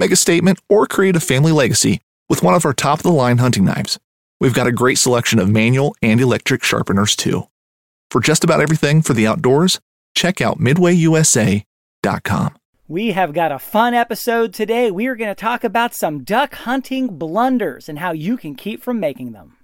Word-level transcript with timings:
Make 0.00 0.10
a 0.12 0.16
statement 0.16 0.58
or 0.70 0.86
create 0.86 1.14
a 1.14 1.20
family 1.20 1.52
legacy 1.52 2.00
with 2.30 2.42
one 2.42 2.54
of 2.54 2.64
our 2.64 2.72
top 2.72 3.00
of 3.00 3.02
the 3.02 3.12
line 3.12 3.36
hunting 3.36 3.66
knives. 3.66 3.98
We've 4.40 4.54
got 4.54 4.66
a 4.66 4.72
great 4.72 4.96
selection 4.96 5.38
of 5.38 5.50
manual 5.50 5.94
and 6.00 6.18
electric 6.18 6.64
sharpeners 6.64 7.14
too. 7.14 7.48
For 8.10 8.22
just 8.22 8.42
about 8.42 8.62
everything 8.62 9.02
for 9.02 9.12
the 9.12 9.26
outdoors, 9.26 9.78
check 10.14 10.40
out 10.40 10.58
midwayusa.com. 10.58 12.56
We 12.88 13.08
have 13.08 13.34
got 13.34 13.52
a 13.52 13.58
fun 13.58 13.92
episode 13.92 14.54
today. 14.54 14.90
We 14.90 15.06
are 15.06 15.16
going 15.16 15.28
to 15.30 15.34
talk 15.34 15.64
about 15.64 15.94
some 15.94 16.24
duck 16.24 16.54
hunting 16.54 17.18
blunders 17.18 17.86
and 17.86 17.98
how 17.98 18.12
you 18.12 18.38
can 18.38 18.54
keep 18.54 18.82
from 18.82 19.00
making 19.00 19.32
them. 19.32 19.58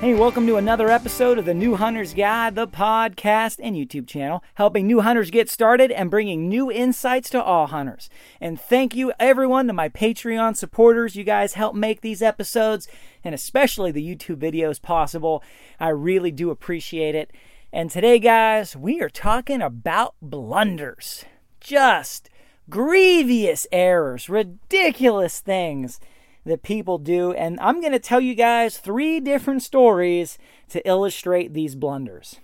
Hey, 0.00 0.14
welcome 0.14 0.46
to 0.46 0.58
another 0.58 0.90
episode 0.90 1.38
of 1.38 1.44
the 1.44 1.52
New 1.52 1.74
Hunter's 1.74 2.14
Guide, 2.14 2.54
the 2.54 2.68
podcast 2.68 3.58
and 3.60 3.74
YouTube 3.74 4.06
channel, 4.06 4.44
helping 4.54 4.86
new 4.86 5.00
hunters 5.00 5.28
get 5.28 5.50
started 5.50 5.90
and 5.90 6.08
bringing 6.08 6.48
new 6.48 6.70
insights 6.70 7.28
to 7.30 7.42
all 7.42 7.66
hunters. 7.66 8.08
And 8.40 8.60
thank 8.60 8.94
you, 8.94 9.12
everyone, 9.18 9.66
to 9.66 9.72
my 9.72 9.88
Patreon 9.88 10.56
supporters. 10.56 11.16
You 11.16 11.24
guys 11.24 11.54
help 11.54 11.74
make 11.74 12.00
these 12.00 12.22
episodes 12.22 12.86
and 13.24 13.34
especially 13.34 13.90
the 13.90 14.14
YouTube 14.14 14.36
videos 14.36 14.80
possible. 14.80 15.42
I 15.80 15.88
really 15.88 16.30
do 16.30 16.50
appreciate 16.50 17.16
it. 17.16 17.32
And 17.72 17.90
today, 17.90 18.20
guys, 18.20 18.76
we 18.76 19.00
are 19.00 19.10
talking 19.10 19.60
about 19.60 20.14
blunders. 20.22 21.24
Just 21.58 22.30
grievous 22.70 23.66
errors, 23.72 24.28
ridiculous 24.28 25.40
things 25.40 25.98
that 26.44 26.62
people 26.62 26.98
do. 26.98 27.32
And 27.32 27.58
I'm 27.60 27.80
going 27.80 27.92
to 27.92 27.98
tell 27.98 28.20
you 28.20 28.34
guys 28.34 28.78
three 28.78 29.20
different 29.20 29.62
stories 29.62 30.38
to 30.70 30.86
illustrate 30.86 31.52
these 31.52 31.74
blunders. 31.74 32.40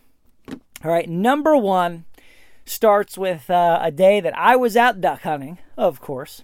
All 0.84 0.90
right, 0.90 1.08
number 1.08 1.56
one 1.56 2.04
starts 2.66 3.16
with 3.16 3.48
uh, 3.50 3.78
a 3.80 3.90
day 3.90 4.20
that 4.20 4.36
I 4.36 4.56
was 4.56 4.76
out 4.76 5.00
duck 5.00 5.22
hunting, 5.22 5.58
of 5.76 6.00
course. 6.00 6.42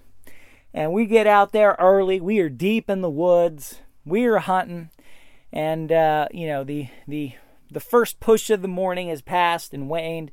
And 0.72 0.92
we 0.92 1.06
get 1.06 1.26
out 1.26 1.52
there 1.52 1.76
early. 1.78 2.20
We 2.20 2.38
are 2.38 2.48
deep 2.48 2.88
in 2.88 3.00
the 3.00 3.10
woods. 3.10 3.80
We 4.04 4.24
are 4.26 4.38
hunting. 4.38 4.90
And, 5.52 5.90
uh, 5.90 6.28
you 6.32 6.46
know, 6.46 6.62
the, 6.62 6.88
the, 7.08 7.32
the 7.70 7.80
first 7.80 8.20
push 8.20 8.50
of 8.50 8.62
the 8.62 8.68
morning 8.68 9.08
has 9.08 9.20
passed 9.20 9.74
and 9.74 9.88
waned. 9.88 10.30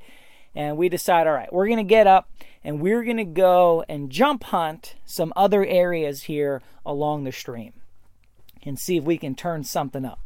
And 0.54 0.78
we 0.78 0.90
decide, 0.90 1.28
all 1.28 1.34
right, 1.34 1.52
we're 1.52 1.68
going 1.68 1.78
to 1.78 1.84
get 1.84 2.08
up 2.08 2.30
and 2.68 2.82
we're 2.82 3.06
going 3.06 3.16
to 3.16 3.24
go 3.24 3.86
and 3.88 4.10
jump 4.10 4.44
hunt 4.44 4.96
some 5.06 5.32
other 5.38 5.66
areas 5.66 6.24
here 6.24 6.62
along 6.86 7.24
the 7.24 7.32
stream 7.32 7.72
and 8.62 8.78
see 8.78 8.98
if 8.98 9.06
we 9.06 9.18
can 9.18 9.36
turn 9.36 9.64
something 9.64 10.04
up. 10.04 10.20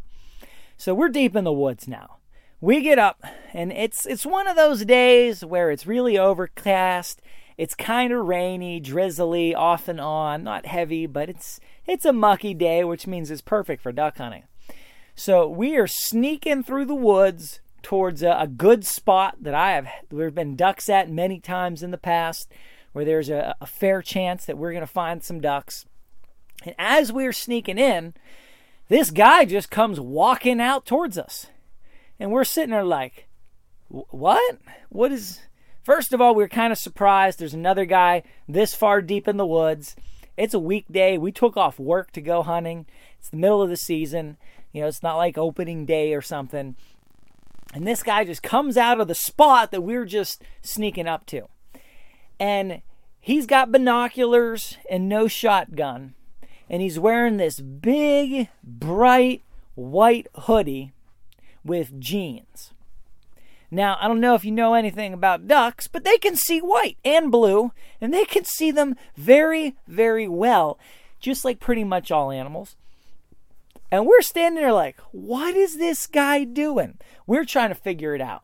So 0.76 0.96
we're 0.96 1.10
deep 1.10 1.36
in 1.36 1.44
the 1.44 1.54
woods 1.54 1.88
now. 1.88 2.18
We 2.60 2.82
get 2.82 2.98
up 2.98 3.24
and 3.54 3.72
it's 3.72 4.08
it's 4.08 4.26
one 4.26 4.48
of 4.48 4.56
those 4.56 4.86
days 4.86 5.46
where 5.46 5.70
it's 5.70 5.86
really 5.86 6.18
overcast. 6.18 7.22
It's 7.60 7.76
kind 7.76 8.12
of 8.12 8.26
rainy, 8.26 8.80
drizzly, 8.80 9.54
off 9.54 9.88
and 9.88 10.02
on, 10.02 10.44
not 10.44 10.66
heavy, 10.66 11.06
but 11.06 11.30
it's 11.30 11.60
it's 11.86 12.06
a 12.06 12.14
mucky 12.14 12.56
day, 12.56 12.84
which 12.84 13.06
means 13.06 13.30
it's 13.30 13.42
perfect 13.42 13.84
for 13.84 13.92
duck 13.92 14.18
hunting. 14.18 14.46
So 15.14 15.48
we 15.48 15.78
are 15.78 15.86
sneaking 15.86 16.64
through 16.64 16.86
the 16.86 16.96
woods 16.96 17.60
towards 17.82 18.24
a, 18.24 18.36
a 18.40 18.48
good 18.48 18.86
spot 18.86 19.38
that 19.42 19.54
I 19.54 19.72
have 19.72 19.88
there've 20.10 20.36
been 20.36 20.56
ducks 20.56 20.90
at 20.90 21.10
many 21.10 21.40
times 21.40 21.84
in 21.84 21.92
the 21.92 21.98
past, 21.98 22.52
where 22.94 23.06
there's 23.06 23.30
a, 23.30 23.56
a 23.62 23.66
fair 23.66 24.02
chance 24.02 24.46
that 24.46 24.58
we're 24.58 24.72
going 24.72 24.82
to 24.82 24.88
find 24.88 25.24
some 25.24 25.42
ducks. 25.42 25.86
And 26.64 26.76
as 26.78 27.12
we're 27.12 27.34
sneaking 27.34 27.78
in, 27.78 28.14
this 28.88 29.10
guy 29.10 29.46
just 29.46 29.72
comes 29.72 30.00
walking 30.00 30.60
out 30.60 30.86
towards 30.86 31.18
us. 31.18 31.48
And 32.20 32.32
we're 32.32 32.44
sitting 32.44 32.72
there 32.72 32.84
like, 32.84 33.28
what? 33.88 34.58
What 34.90 35.12
is. 35.12 35.40
First 35.84 36.14
of 36.14 36.22
all, 36.22 36.36
we're 36.36 36.48
kind 36.48 36.72
of 36.72 36.78
surprised. 36.78 37.40
There's 37.40 37.56
another 37.56 37.86
guy 37.86 38.24
this 38.48 38.76
far 38.76 39.02
deep 39.02 39.28
in 39.28 39.38
the 39.38 39.46
woods. 39.46 39.96
It's 40.38 40.54
a 40.54 40.60
weekday. 40.60 41.18
We 41.18 41.32
took 41.32 41.58
off 41.58 41.80
work 41.80 42.12
to 42.12 42.22
go 42.22 42.44
hunting. 42.44 42.86
It's 43.18 43.30
the 43.30 43.38
middle 43.38 43.62
of 43.62 43.70
the 43.70 43.78
season. 43.78 44.38
You 44.72 44.82
know, 44.82 44.88
it's 44.88 45.04
not 45.04 45.18
like 45.18 45.38
opening 45.38 45.86
day 45.86 46.14
or 46.14 46.22
something. 46.22 46.76
And 47.74 47.88
this 47.88 48.04
guy 48.04 48.26
just 48.26 48.44
comes 48.44 48.78
out 48.78 49.00
of 49.00 49.08
the 49.08 49.16
spot 49.16 49.72
that 49.72 49.82
we 49.82 49.96
are 49.96 50.06
just 50.06 50.44
sneaking 50.62 51.08
up 51.08 51.26
to. 51.28 51.48
And 52.40 52.82
he's 53.20 53.46
got 53.46 53.72
binoculars 53.72 54.78
and 54.90 55.08
no 55.08 55.28
shotgun. 55.28 56.16
And 56.70 56.82
he's 56.82 57.00
wearing 57.00 57.38
this 57.38 57.60
big, 57.60 58.50
bright 58.64 59.44
white 59.76 60.28
hoodie 60.36 60.92
with 61.64 62.00
jeans. 62.00 62.74
Now, 63.70 63.98
I 64.02 64.10
don't 64.10 64.20
know 64.20 64.36
if 64.36 64.44
you 64.44 64.52
know 64.52 64.74
anything 64.74 65.14
about 65.14 65.48
ducks, 65.48 65.88
but 65.88 66.04
they 66.04 66.18
can 66.18 66.36
see 66.36 66.60
white 66.60 66.98
and 67.06 67.32
blue, 67.32 67.72
and 68.02 68.14
they 68.14 68.26
can 68.26 68.44
see 68.44 68.70
them 68.70 68.98
very, 69.16 69.76
very 69.88 70.28
well, 70.28 70.78
just 71.22 71.46
like 71.46 71.62
pretty 71.62 71.86
much 71.86 72.12
all 72.12 72.32
animals. 72.32 72.76
And 73.92 74.06
we're 74.06 74.22
standing 74.22 74.62
there 74.62 74.72
like, 74.72 74.98
what 75.12 75.56
is 75.56 75.78
this 75.78 76.08
guy 76.08 76.46
doing? 76.46 76.98
We're 77.28 77.46
trying 77.46 77.70
to 77.70 77.76
figure 77.76 78.16
it 78.16 78.22
out. 78.22 78.44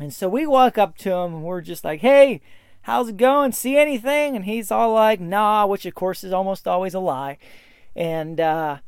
And 0.00 0.12
so 0.12 0.28
we 0.28 0.46
walk 0.46 0.76
up 0.76 0.98
to 0.98 1.12
him 1.12 1.34
and 1.34 1.42
we're 1.44 1.60
just 1.60 1.84
like, 1.84 2.00
hey, 2.00 2.40
how's 2.82 3.08
it 3.08 3.16
going? 3.16 3.52
See 3.52 3.76
anything? 3.76 4.34
And 4.34 4.44
he's 4.44 4.70
all 4.70 4.94
like, 4.94 5.20
nah, 5.20 5.66
which 5.66 5.86
of 5.86 5.94
course 5.94 6.24
is 6.24 6.32
almost 6.32 6.66
always 6.66 6.94
a 6.94 7.00
lie. 7.00 7.38
And, 7.94 8.40
uh, 8.40 8.78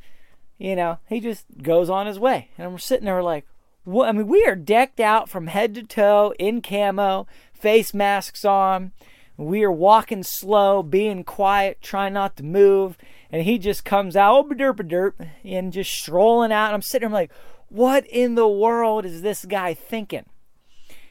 you 0.59 0.75
know, 0.75 0.99
he 1.09 1.21
just 1.21 1.47
goes 1.63 1.89
on 1.89 2.07
his 2.07 2.19
way. 2.19 2.51
And 2.59 2.73
we're 2.73 2.79
sitting 2.79 3.07
there 3.07 3.23
like, 3.23 3.47
what? 3.85 4.09
I 4.09 4.13
mean, 4.13 4.27
we 4.29 4.45
are 4.45 4.57
decked 4.57 5.01
out 5.01 5.29
from 5.29 5.47
head 5.47 5.75
to 5.75 5.83
toe 5.83 6.35
in 6.39 6.63
camo, 6.63 7.27
face 7.53 7.95
masks 7.95 8.45
on. 8.45 8.93
We 9.41 9.65
are 9.65 9.73
walking 9.73 10.23
slow, 10.23 10.83
being 10.83 11.25
quiet, 11.25 11.81
trying 11.81 12.13
not 12.13 12.37
to 12.37 12.43
move 12.43 12.97
and 13.33 13.43
he 13.43 13.59
just 13.59 13.85
comes 13.85 14.17
out, 14.17 14.49
derp 14.51 14.77
derp, 14.89 15.29
and 15.45 15.73
just 15.73 15.93
strolling 15.93 16.53
out. 16.53 16.67
And 16.67 16.75
I'm 16.75 16.83
sitting 16.83 17.09
there, 17.09 17.09
I'm 17.09 17.13
like, 17.13 17.33
what 17.69 18.07
in 18.07 18.35
the 18.35 18.49
world 18.49 19.05
is 19.05 19.23
this 19.23 19.45
guy 19.45 19.73
thinking? 19.73 20.25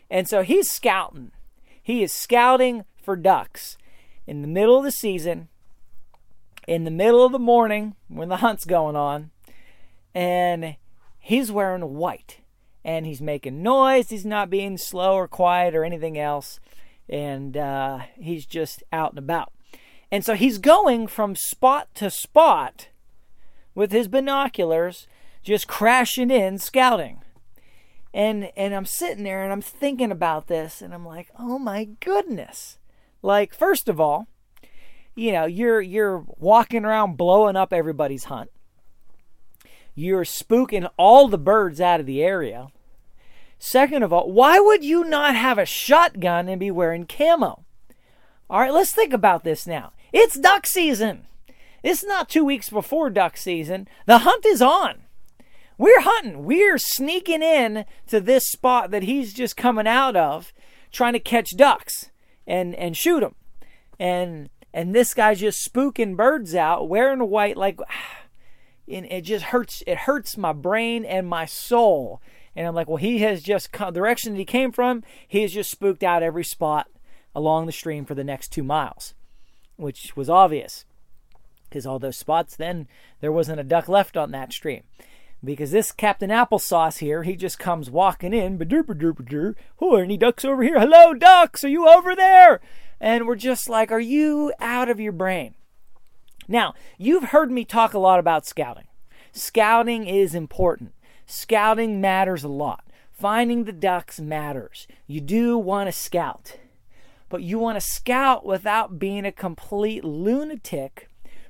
And 0.10 0.28
so 0.28 0.44
he's 0.44 0.70
scouting. 0.70 1.32
He 1.82 2.04
is 2.04 2.12
scouting 2.12 2.84
for 3.02 3.16
ducks 3.16 3.78
in 4.28 4.42
the 4.42 4.48
middle 4.48 4.78
of 4.78 4.84
the 4.84 4.92
season, 4.92 5.48
in 6.68 6.84
the 6.84 6.92
middle 6.92 7.26
of 7.26 7.32
the 7.32 7.40
morning 7.40 7.96
when 8.10 8.28
the 8.28 8.38
hunt's 8.38 8.66
going 8.66 8.96
on, 8.96 9.32
and 10.14 10.76
he's 11.20 11.52
wearing 11.52 11.96
white. 11.96 12.42
and 12.84 13.06
he's 13.06 13.22
making 13.22 13.62
noise. 13.62 14.10
He's 14.10 14.26
not 14.26 14.50
being 14.50 14.78
slow 14.78 15.14
or 15.14 15.28
quiet 15.28 15.76
or 15.76 15.84
anything 15.84 16.18
else. 16.18 16.60
And 17.10 17.58
uh, 17.58 18.00
he's 18.16 18.46
just 18.46 18.84
out 18.94 19.12
and 19.12 19.20
about. 19.20 19.52
And 20.12 20.24
so 20.24 20.36
he's 20.36 20.58
going 20.58 21.08
from 21.08 21.36
spot 21.36 21.94
to 21.96 22.10
spot 22.10 22.90
with 23.76 23.92
his 23.92 24.08
binoculars, 24.08 25.08
just 25.44 25.68
crashing 25.68 26.32
in, 26.32 26.58
scouting. 26.58 27.22
And 28.14 28.52
and 28.56 28.74
I'm 28.74 28.86
sitting 28.86 29.24
there 29.24 29.44
and 29.44 29.52
I'm 29.52 29.62
thinking 29.62 30.12
about 30.12 30.48
this 30.48 30.82
and 30.82 30.94
I'm 30.94 31.06
like, 31.06 31.30
"Oh 31.38 31.60
my 31.60 31.90
goodness." 32.00 32.80
Like 33.22 33.54
first 33.54 33.88
of 33.88 34.00
all, 34.00 34.28
you 35.16 35.32
know, 35.32 35.46
you're 35.46 35.82
you're 35.82 36.26
walking 36.38 36.86
around 36.86 37.18
blowing 37.18 37.56
up 37.56 37.72
everybody's 37.72 38.26
hunt. 38.26 38.50
You're 39.94 40.24
spooking 40.24 40.90
all 40.98 41.28
the 41.28 41.38
birds 41.38 41.80
out 41.80 42.00
of 42.00 42.06
the 42.06 42.24
area. 42.24 42.70
Second 43.60 44.04
of 44.04 44.14
all, 44.14 44.32
why 44.32 44.58
would 44.58 44.86
you 44.86 45.04
not 45.04 45.36
have 45.36 45.58
a 45.58 45.66
shotgun 45.66 46.48
and 46.48 46.60
be 46.60 46.72
wearing 46.72 47.06
camo? 47.06 47.66
All 48.50 48.62
right, 48.62 48.74
let's 48.74 48.94
think 48.94 49.14
about 49.14 49.44
this 49.44 49.68
now. 49.68 49.92
It's 50.14 50.40
duck 50.40 50.66
season. 50.66 51.28
It's 51.84 52.04
not 52.04 52.30
two 52.30 52.46
weeks 52.46 52.70
before 52.70 53.10
duck 53.10 53.36
season. 53.36 53.88
The 54.06 54.20
hunt 54.20 54.46
is 54.46 54.62
on. 54.62 55.04
We're 55.78 56.02
hunting. 56.02 56.46
We're 56.46 56.78
sneaking 56.78 57.44
in 57.44 57.86
to 58.08 58.20
this 58.20 58.48
spot 58.48 58.92
that 58.92 59.04
he's 59.04 59.34
just 59.34 59.56
coming 59.56 59.88
out 59.88 60.16
of, 60.16 60.54
trying 60.92 61.14
to 61.14 61.20
catch 61.20 61.56
ducks 61.56 62.10
and 62.48 62.74
and 62.76 62.98
shoot 62.98 63.20
them. 63.20 63.36
And 64.00 64.50
and 64.74 64.96
this 64.96 65.14
guy's 65.14 65.40
just 65.42 65.70
spooking 65.70 66.16
birds 66.16 66.56
out, 66.56 66.90
wearing 66.90 67.30
white 67.30 67.58
like. 67.58 67.80
And 68.92 69.06
it 69.12 69.22
just 69.22 69.46
hurts. 69.46 69.84
It 69.86 70.00
hurts 70.00 70.36
my 70.36 70.52
brain 70.52 71.06
and 71.06 71.28
my 71.28 71.46
soul. 71.46 72.24
And 72.60 72.68
I'm 72.68 72.76
like, 72.76 72.90
well, 72.90 72.98
he 72.98 73.20
has 73.20 73.42
just 73.42 73.72
come, 73.72 73.94
the 73.94 74.02
direction 74.02 74.34
that 74.34 74.40
he 74.40 74.44
came 74.44 74.74
from. 74.74 75.02
He 75.26 75.44
has 75.44 75.54
just 75.54 75.72
spooked 75.72 76.04
out 76.04 76.22
every 76.22 76.44
spot 76.44 76.90
along 77.34 77.66
the 77.66 77.72
stream 77.72 78.04
for 78.04 78.16
the 78.16 78.24
next 78.26 78.50
two 78.50 78.64
miles, 78.64 79.14
which 79.78 80.18
was 80.18 80.30
obvious 80.30 80.84
because 81.70 81.86
all 81.86 82.00
those 82.00 82.18
spots, 82.18 82.58
then 82.58 82.90
there 83.22 83.32
wasn't 83.32 83.62
a 83.62 83.64
duck 83.64 83.88
left 83.88 84.18
on 84.18 84.32
that 84.32 84.52
stream. 84.52 84.84
Because 85.42 85.72
this 85.72 85.94
Captain 85.94 86.32
Applesauce 86.32 86.98
here, 86.98 87.24
he 87.24 87.38
just 87.38 87.60
comes 87.60 87.90
walking 87.90 88.34
in, 88.34 88.58
any 90.04 90.18
ducks 90.18 90.44
over 90.44 90.62
here? 90.62 90.82
Hello, 90.82 91.14
ducks, 91.14 91.64
are 91.64 91.70
you 91.70 91.88
over 91.88 92.14
there? 92.14 92.60
And 93.00 93.26
we're 93.26 93.38
just 93.38 93.70
like, 93.70 93.90
are 93.90 94.02
you 94.02 94.52
out 94.60 94.90
of 94.90 95.00
your 95.00 95.14
brain? 95.14 95.56
Now, 96.50 96.74
you've 96.98 97.30
heard 97.30 97.52
me 97.52 97.64
talk 97.64 97.94
a 97.94 98.00
lot 98.00 98.20
about 98.20 98.46
scouting. 98.46 98.88
Scouting 99.32 100.08
is 100.08 100.36
important. 100.36 100.92
Scouting 101.32 102.02
matters 102.02 102.44
a 102.44 102.48
lot. 102.48 102.84
Finding 103.12 103.66
the 103.66 103.72
ducks 103.72 104.20
matters. 104.20 104.88
You 105.06 105.22
do 105.22 105.60
want 105.60 105.88
to 105.88 105.92
scout, 105.92 106.58
but 107.30 107.44
you 107.44 107.60
want 107.60 107.76
to 107.76 107.88
scout 107.88 108.48
without 108.48 108.98
being 108.98 109.26
a 109.26 109.32
complete 109.32 110.04
lunatic 110.04 111.08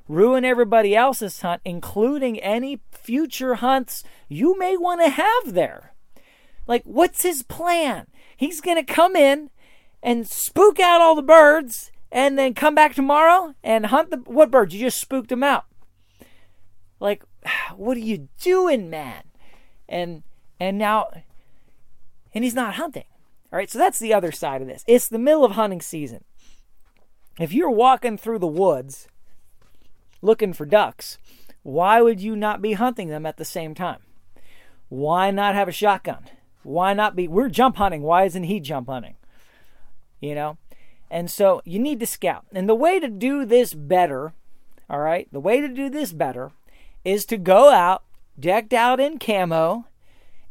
ruin 0.10 0.44
everybody 0.44 0.98
else's 0.98 1.40
hunt, 1.40 1.62
including 1.64 2.42
any 2.42 2.82
future 2.92 3.56
hunts 3.56 4.04
you 4.28 4.60
may 4.60 4.76
want 4.76 5.00
to 5.02 5.10
have 5.10 5.54
there. 5.54 5.94
Like, 6.68 6.84
what's 6.84 7.24
his 7.24 7.44
plan? 7.44 8.08
He's 8.36 8.60
going 8.60 8.84
to 8.86 8.94
come 8.94 9.16
in 9.16 9.50
and 10.04 10.28
spook 10.28 10.82
out 10.82 11.00
all 11.00 11.16
the 11.16 11.22
birds 11.22 11.90
and 12.12 12.38
then 12.38 12.54
come 12.54 12.76
back 12.76 12.96
tomorrow 12.96 13.56
and 13.64 13.86
hunt 13.86 14.10
the 14.10 14.18
what 14.26 14.52
birds? 14.52 14.76
You 14.76 14.82
just 14.82 15.00
spooked 15.00 15.30
them 15.30 15.44
out. 15.44 15.68
Like, 17.00 17.24
what 17.78 17.96
are 17.96 18.02
you 18.02 18.28
doing, 18.42 18.90
man? 18.90 19.24
And 19.90 20.24
and 20.60 20.78
now 20.78 21.10
and 22.34 22.44
he's 22.44 22.56
not 22.56 22.76
hunting. 22.76 23.06
All 23.52 23.58
right, 23.58 23.70
so 23.70 23.80
that's 23.80 24.00
the 24.00 24.14
other 24.14 24.32
side 24.32 24.62
of 24.62 24.68
this. 24.68 24.84
It's 24.88 25.08
the 25.08 25.20
middle 25.20 25.44
of 25.44 25.54
hunting 25.54 25.82
season. 25.82 26.24
If 27.40 27.52
you're 27.52 27.72
walking 27.72 28.18
through 28.18 28.40
the 28.40 28.48
woods 28.48 29.08
looking 30.22 30.54
for 30.54 30.66
ducks, 30.66 31.18
why 31.64 32.02
would 32.02 32.22
you 32.22 32.36
not 32.36 32.62
be 32.62 32.74
hunting 32.74 33.10
them 33.10 33.26
at 33.26 33.38
the 33.38 33.46
same 33.46 33.74
time? 33.74 34.00
Why 34.90 35.32
not 35.32 35.56
have 35.56 35.68
a 35.68 35.74
shotgun? 35.74 36.26
Why 36.64 36.94
not 36.94 37.16
be? 37.16 37.28
We're 37.28 37.50
jump 37.50 37.78
hunting. 37.78 38.02
Why 38.02 38.26
isn't 38.26 38.44
he 38.44 38.60
jump 38.60 38.90
hunting? 38.90 39.16
You 40.20 40.36
know? 40.36 40.58
And 41.10 41.32
so 41.32 41.62
you 41.66 41.80
need 41.80 42.00
to 42.02 42.06
scout. 42.06 42.46
And 42.52 42.70
the 42.70 42.76
way 42.76 43.00
to 43.00 43.08
do 43.08 43.46
this 43.46 43.74
better, 43.74 44.34
all 44.90 45.00
right, 45.00 45.28
the 45.32 45.40
way 45.40 45.62
to 45.62 45.68
do 45.68 45.90
this 45.90 46.14
better 46.14 46.52
is 47.04 47.26
to 47.26 47.38
go 47.38 47.72
out, 47.72 48.04
decked 48.40 48.74
out 48.74 49.00
in 49.00 49.20
camo, 49.20 49.86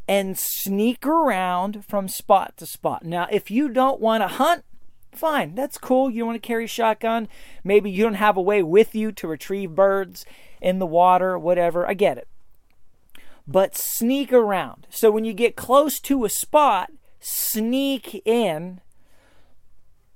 and 0.07 0.39
sneak 0.39 1.07
around 1.07 1.85
from 1.85 2.09
spot 2.09 2.57
to 2.57 2.67
spot. 2.67 3.05
Now, 3.05 3.27
if 3.31 3.51
you 3.51 3.69
don't 3.69 4.01
want 4.01 4.23
to 4.23 4.29
hunt, 4.29 4.65
Fine, 5.13 5.55
that's 5.55 5.79
cool. 5.79 6.11
You 6.11 6.25
want 6.27 6.41
to 6.41 6.47
carry 6.47 6.67
a 6.67 6.69
shotgun. 6.69 7.29
Maybe 7.65 7.91
you 7.91 8.05
don't 8.05 8.15
have 8.15 8.37
a 8.37 8.43
way 8.43 8.63
with 8.63 8.95
you 8.95 9.11
to 9.13 9.27
retrieve 9.27 9.75
birds 9.75 10.25
in 10.61 10.79
the 10.79 10.87
water, 10.87 11.39
whatever. 11.39 11.89
I 11.89 11.95
get 11.95 12.19
it. 12.19 12.29
But 13.47 13.77
sneak 13.77 14.33
around. 14.33 14.87
So 14.91 15.11
when 15.11 15.25
you 15.25 15.33
get 15.33 15.57
close 15.57 15.99
to 16.01 16.25
a 16.25 16.29
spot, 16.29 16.91
sneak 17.19 18.23
in. 18.27 18.81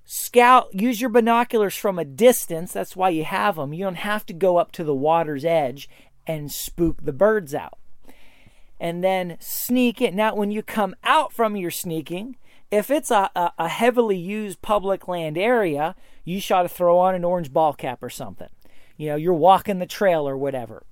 Scout, 0.04 0.68
use 0.72 1.00
your 1.00 1.10
binoculars 1.10 1.74
from 1.74 1.98
a 1.98 2.04
distance. 2.04 2.72
That's 2.72 2.94
why 2.94 3.08
you 3.08 3.24
have 3.24 3.56
them. 3.56 3.72
You 3.72 3.84
don't 3.84 3.94
have 3.96 4.26
to 4.26 4.34
go 4.34 4.58
up 4.58 4.70
to 4.72 4.84
the 4.84 4.94
water's 4.94 5.44
edge 5.44 5.88
and 6.26 6.50
spook 6.50 7.04
the 7.04 7.12
birds 7.12 7.54
out. 7.54 7.78
And 8.80 9.02
then 9.02 9.36
sneak 9.38 10.00
in. 10.00 10.16
Now, 10.16 10.34
when 10.34 10.50
you 10.50 10.62
come 10.62 10.96
out 11.04 11.32
from 11.32 11.56
your 11.56 11.70
sneaking, 11.70 12.36
if 12.70 12.90
it's 12.90 13.10
a, 13.10 13.30
a, 13.36 13.52
a 13.58 13.68
heavily 13.68 14.16
used 14.16 14.62
public 14.62 15.06
land 15.06 15.38
area, 15.38 15.94
you 16.24 16.40
shot 16.40 16.62
to 16.62 16.68
throw 16.68 16.98
on 16.98 17.14
an 17.14 17.24
orange 17.24 17.52
ball 17.52 17.74
cap 17.74 18.02
or 18.02 18.10
something. 18.10 18.48
You 18.96 19.08
know, 19.10 19.16
you're 19.16 19.34
walking 19.34 19.78
the 19.78 19.86
trail 19.86 20.28
or 20.28 20.36
whatever. 20.36 20.84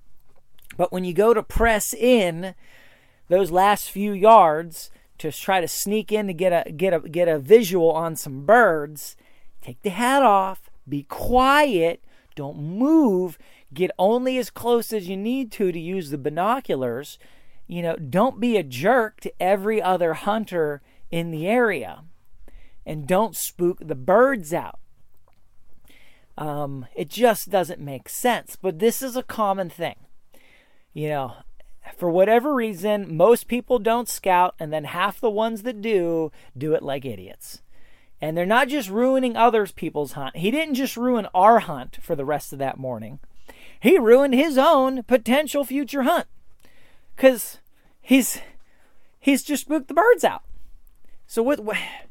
But 0.76 0.92
when 0.92 1.04
you 1.04 1.12
go 1.12 1.34
to 1.34 1.42
press 1.42 1.92
in 1.92 2.54
those 3.28 3.50
last 3.50 3.90
few 3.90 4.12
yards 4.12 4.90
to 5.18 5.32
try 5.32 5.60
to 5.60 5.68
sneak 5.68 6.12
in 6.12 6.26
to 6.26 6.32
get 6.32 6.66
a 6.66 6.70
get 6.72 6.94
a 6.94 7.00
get 7.00 7.28
a 7.28 7.38
visual 7.38 7.90
on 7.90 8.16
some 8.16 8.44
birds, 8.44 9.16
take 9.60 9.82
the 9.82 9.90
hat 9.90 10.22
off, 10.22 10.70
be 10.88 11.02
quiet, 11.04 12.02
don't 12.34 12.58
move, 12.58 13.38
get 13.72 13.90
only 13.98 14.38
as 14.38 14.50
close 14.50 14.92
as 14.92 15.08
you 15.08 15.16
need 15.16 15.52
to 15.52 15.72
to 15.72 15.78
use 15.78 16.10
the 16.10 16.18
binoculars. 16.18 17.18
You 17.66 17.82
know, 17.82 17.96
don't 17.96 18.40
be 18.40 18.56
a 18.56 18.62
jerk 18.62 19.20
to 19.20 19.32
every 19.40 19.80
other 19.80 20.14
hunter 20.14 20.82
in 21.10 21.30
the 21.30 21.46
area 21.46 22.04
and 22.84 23.06
don't 23.06 23.36
spook 23.36 23.78
the 23.80 23.94
birds 23.94 24.52
out. 24.52 24.80
Um, 26.36 26.86
it 26.96 27.08
just 27.08 27.50
doesn't 27.50 27.80
make 27.80 28.08
sense. 28.08 28.56
But 28.56 28.78
this 28.78 29.02
is 29.02 29.14
a 29.14 29.22
common 29.22 29.68
thing. 29.70 29.96
You 30.92 31.08
know, 31.08 31.34
for 31.96 32.10
whatever 32.10 32.54
reason, 32.54 33.16
most 33.16 33.46
people 33.46 33.78
don't 33.78 34.08
scout, 34.08 34.54
and 34.58 34.72
then 34.72 34.84
half 34.84 35.20
the 35.20 35.30
ones 35.30 35.62
that 35.62 35.80
do 35.80 36.32
do 36.56 36.74
it 36.74 36.82
like 36.82 37.04
idiots. 37.04 37.62
And 38.20 38.36
they're 38.36 38.46
not 38.46 38.68
just 38.68 38.90
ruining 38.90 39.36
others 39.36 39.72
people's 39.72 40.12
hunt. 40.12 40.36
He 40.36 40.50
didn't 40.50 40.74
just 40.74 40.96
ruin 40.96 41.26
our 41.34 41.60
hunt 41.60 41.98
for 42.02 42.16
the 42.16 42.24
rest 42.24 42.52
of 42.52 42.58
that 42.58 42.78
morning. 42.78 43.18
He 43.80 43.98
ruined 43.98 44.34
his 44.34 44.58
own 44.58 45.02
potential 45.04 45.64
future 45.64 46.02
hunt. 46.02 46.26
Cause 47.16 47.58
he's 48.00 48.40
he's 49.18 49.42
just 49.42 49.62
spooked 49.62 49.88
the 49.88 49.94
birds 49.94 50.24
out. 50.24 50.42
So 51.26 51.42
what 51.42 51.60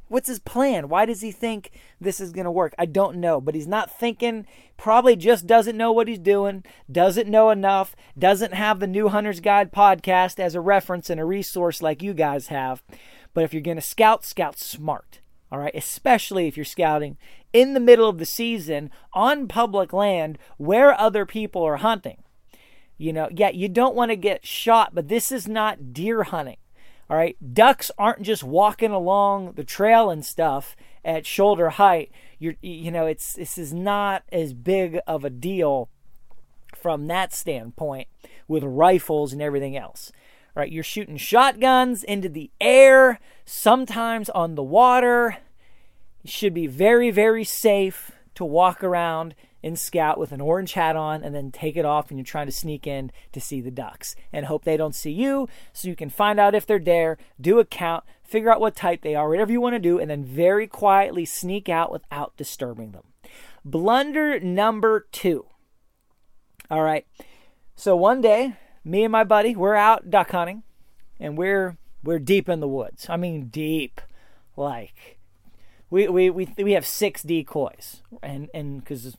what's 0.07 0.27
his 0.27 0.39
plan? 0.39 0.89
Why 0.89 1.05
does 1.05 1.21
he 1.21 1.31
think 1.31 1.71
this 2.01 2.19
is 2.19 2.31
going 2.31 2.45
to 2.45 2.51
work? 2.51 2.73
I 2.77 2.85
don't 2.85 3.17
know, 3.17 3.39
but 3.39 3.55
he's 3.55 3.67
not 3.67 3.91
thinking, 3.91 4.45
probably 4.77 5.15
just 5.15 5.47
doesn't 5.47 5.77
know 5.77 5.91
what 5.91 6.07
he's 6.07 6.19
doing, 6.19 6.63
doesn't 6.91 7.29
know 7.29 7.49
enough, 7.49 7.95
doesn't 8.17 8.53
have 8.53 8.79
the 8.79 8.87
New 8.87 9.09
Hunter's 9.09 9.39
Guide 9.39 9.71
podcast 9.71 10.39
as 10.39 10.55
a 10.55 10.61
reference 10.61 11.09
and 11.09 11.19
a 11.19 11.25
resource 11.25 11.81
like 11.81 12.01
you 12.01 12.13
guys 12.13 12.47
have. 12.47 12.81
But 13.33 13.43
if 13.43 13.53
you're 13.53 13.61
going 13.61 13.77
to 13.77 13.81
scout, 13.81 14.25
scout 14.25 14.57
smart. 14.57 15.19
All 15.51 15.59
right, 15.59 15.73
especially 15.73 16.47
if 16.47 16.55
you're 16.55 16.63
scouting 16.63 17.17
in 17.53 17.73
the 17.73 17.79
middle 17.79 18.07
of 18.07 18.19
the 18.19 18.25
season 18.25 18.91
on 19.13 19.47
public 19.47 19.91
land 19.91 20.37
where 20.57 20.99
other 20.99 21.25
people 21.25 21.63
are 21.63 21.77
hunting. 21.77 22.23
You 22.97 23.13
know, 23.13 23.29
yeah, 23.31 23.49
you 23.49 23.69
don't 23.69 23.95
want 23.95 24.11
to 24.11 24.15
get 24.15 24.45
shot, 24.45 24.93
but 24.93 25.07
this 25.07 25.31
is 25.31 25.47
not 25.47 25.93
deer 25.93 26.23
hunting. 26.23 26.57
All 27.09 27.17
right, 27.17 27.35
ducks 27.53 27.89
aren't 27.97 28.21
just 28.21 28.43
walking 28.43 28.91
along 28.91 29.53
the 29.53 29.63
trail 29.63 30.11
and 30.11 30.23
stuff 30.23 30.75
at 31.03 31.25
shoulder 31.25 31.71
height. 31.71 32.11
You're, 32.37 32.55
you 32.61 32.91
know, 32.91 33.07
it's 33.07 33.33
this 33.33 33.57
is 33.57 33.73
not 33.73 34.23
as 34.31 34.53
big 34.53 34.99
of 35.07 35.25
a 35.25 35.31
deal 35.31 35.89
from 36.75 37.07
that 37.07 37.33
standpoint 37.33 38.07
with 38.47 38.63
rifles 38.63 39.33
and 39.33 39.41
everything 39.41 39.75
else. 39.75 40.11
Right, 40.59 40.73
you're 40.73 40.83
shooting 40.83 41.15
shotguns 41.15 42.03
into 42.03 42.27
the 42.27 42.51
air, 42.59 43.21
sometimes 43.45 44.29
on 44.29 44.55
the 44.55 44.61
water. 44.61 45.37
You 46.21 46.29
should 46.29 46.53
be 46.53 46.67
very, 46.67 47.11
very 47.11 47.45
safe 47.45 48.11
to 48.35 48.43
walk 48.43 48.83
around 48.83 49.35
and 49.63 49.79
scout 49.79 50.19
with 50.19 50.33
an 50.33 50.41
orange 50.41 50.73
hat 50.73 50.97
on 50.97 51.23
and 51.23 51.33
then 51.33 51.49
take 51.49 51.77
it 51.77 51.85
off 51.85 52.09
and 52.09 52.19
you're 52.19 52.25
trying 52.25 52.47
to 52.47 52.51
sneak 52.51 52.85
in 52.85 53.09
to 53.31 53.39
see 53.39 53.61
the 53.61 53.71
ducks 53.71 54.17
and 54.33 54.47
hope 54.47 54.65
they 54.65 54.75
don't 54.75 54.95
see 54.95 55.13
you 55.13 55.47
so 55.71 55.87
you 55.87 55.95
can 55.95 56.09
find 56.09 56.41
out 56.41 56.53
if 56.53 56.65
they're 56.65 56.77
there, 56.77 57.17
do 57.39 57.59
a 57.59 57.65
count, 57.65 58.03
figure 58.21 58.51
out 58.51 58.59
what 58.59 58.75
type 58.75 59.01
they 59.01 59.15
are, 59.15 59.29
whatever 59.29 59.53
you 59.53 59.61
want 59.61 59.75
to 59.75 59.79
do, 59.79 59.97
and 59.97 60.11
then 60.11 60.25
very 60.25 60.67
quietly 60.67 61.23
sneak 61.23 61.69
out 61.69 61.89
without 61.89 62.35
disturbing 62.35 62.91
them. 62.91 63.03
Blunder 63.63 64.41
number 64.41 65.07
two. 65.13 65.45
All 66.69 66.83
right. 66.83 67.07
So 67.77 67.95
one 67.95 68.19
day, 68.19 68.57
me 68.83 69.03
and 69.03 69.11
my 69.11 69.23
buddy, 69.23 69.55
we're 69.55 69.75
out 69.75 70.09
duck 70.09 70.31
hunting 70.31 70.63
and 71.19 71.37
we're 71.37 71.77
we're 72.03 72.19
deep 72.19 72.47
in 72.47 72.59
the 72.59 72.67
woods. 72.67 73.07
I 73.09 73.17
mean 73.17 73.47
deep. 73.47 74.01
Like 74.55 75.19
we 75.89 76.07
we 76.07 76.29
we, 76.29 76.53
we 76.57 76.71
have 76.73 76.85
six 76.85 77.23
decoys 77.23 78.01
and 78.21 78.49
and 78.53 78.85
cuz 78.85 79.17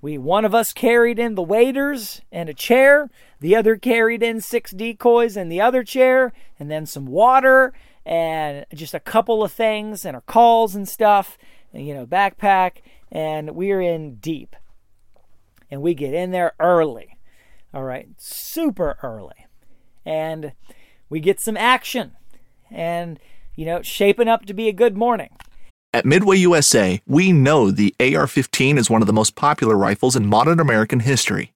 we 0.00 0.18
one 0.18 0.44
of 0.44 0.54
us 0.54 0.72
carried 0.72 1.18
in 1.18 1.36
the 1.36 1.42
waders 1.42 2.22
and 2.32 2.48
a 2.48 2.54
chair, 2.54 3.08
the 3.40 3.54
other 3.54 3.76
carried 3.76 4.22
in 4.22 4.40
six 4.40 4.72
decoys 4.72 5.36
and 5.36 5.50
the 5.50 5.60
other 5.60 5.84
chair 5.84 6.32
and 6.58 6.70
then 6.70 6.86
some 6.86 7.06
water 7.06 7.72
and 8.04 8.66
just 8.74 8.94
a 8.94 9.00
couple 9.00 9.44
of 9.44 9.52
things 9.52 10.04
and 10.04 10.16
our 10.16 10.22
calls 10.22 10.74
and 10.74 10.88
stuff, 10.88 11.38
and, 11.72 11.86
you 11.86 11.94
know, 11.94 12.06
backpack 12.06 12.78
and 13.10 13.54
we're 13.54 13.80
in 13.80 14.16
deep. 14.16 14.56
And 15.70 15.80
we 15.82 15.94
get 15.94 16.12
in 16.12 16.32
there 16.32 16.52
early. 16.58 17.11
All 17.74 17.84
right, 17.84 18.08
super 18.18 18.98
early. 19.02 19.46
And 20.04 20.52
we 21.08 21.20
get 21.20 21.40
some 21.40 21.56
action 21.56 22.12
and, 22.70 23.18
you 23.54 23.64
know, 23.64 23.82
shaping 23.82 24.28
up 24.28 24.44
to 24.46 24.54
be 24.54 24.68
a 24.68 24.72
good 24.72 24.96
morning. 24.96 25.30
At 25.94 26.06
Midway 26.06 26.38
USA, 26.38 27.00
we 27.06 27.32
know 27.32 27.70
the 27.70 27.94
AR 28.00 28.26
15 28.26 28.78
is 28.78 28.90
one 28.90 29.02
of 29.02 29.06
the 29.06 29.12
most 29.12 29.36
popular 29.36 29.76
rifles 29.76 30.16
in 30.16 30.26
modern 30.26 30.58
American 30.58 31.00
history. 31.00 31.52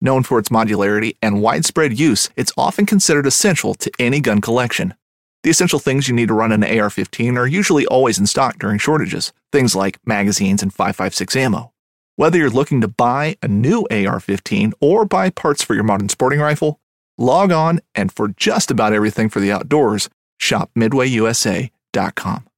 Known 0.00 0.22
for 0.22 0.38
its 0.38 0.50
modularity 0.50 1.16
and 1.20 1.42
widespread 1.42 1.98
use, 1.98 2.30
it's 2.36 2.52
often 2.56 2.86
considered 2.86 3.26
essential 3.26 3.74
to 3.74 3.90
any 3.98 4.20
gun 4.20 4.40
collection. 4.40 4.94
The 5.42 5.50
essential 5.50 5.78
things 5.78 6.08
you 6.08 6.14
need 6.14 6.28
to 6.28 6.34
run 6.34 6.52
an 6.52 6.64
AR 6.64 6.90
15 6.90 7.36
are 7.36 7.46
usually 7.46 7.86
always 7.86 8.18
in 8.18 8.26
stock 8.26 8.58
during 8.58 8.78
shortages, 8.78 9.32
things 9.52 9.74
like 9.74 9.98
magazines 10.06 10.62
and 10.62 10.72
5.56 10.72 11.36
ammo. 11.36 11.72
Whether 12.18 12.38
you're 12.38 12.50
looking 12.50 12.80
to 12.80 12.88
buy 12.88 13.36
a 13.44 13.46
new 13.46 13.86
AR 13.92 14.18
15 14.18 14.72
or 14.80 15.04
buy 15.04 15.30
parts 15.30 15.62
for 15.62 15.74
your 15.74 15.84
modern 15.84 16.08
sporting 16.08 16.40
rifle, 16.40 16.80
log 17.16 17.52
on 17.52 17.78
and 17.94 18.10
for 18.10 18.26
just 18.26 18.72
about 18.72 18.92
everything 18.92 19.28
for 19.28 19.38
the 19.38 19.52
outdoors, 19.52 20.10
shop 20.36 20.68
midwayusa.com. 20.76 22.48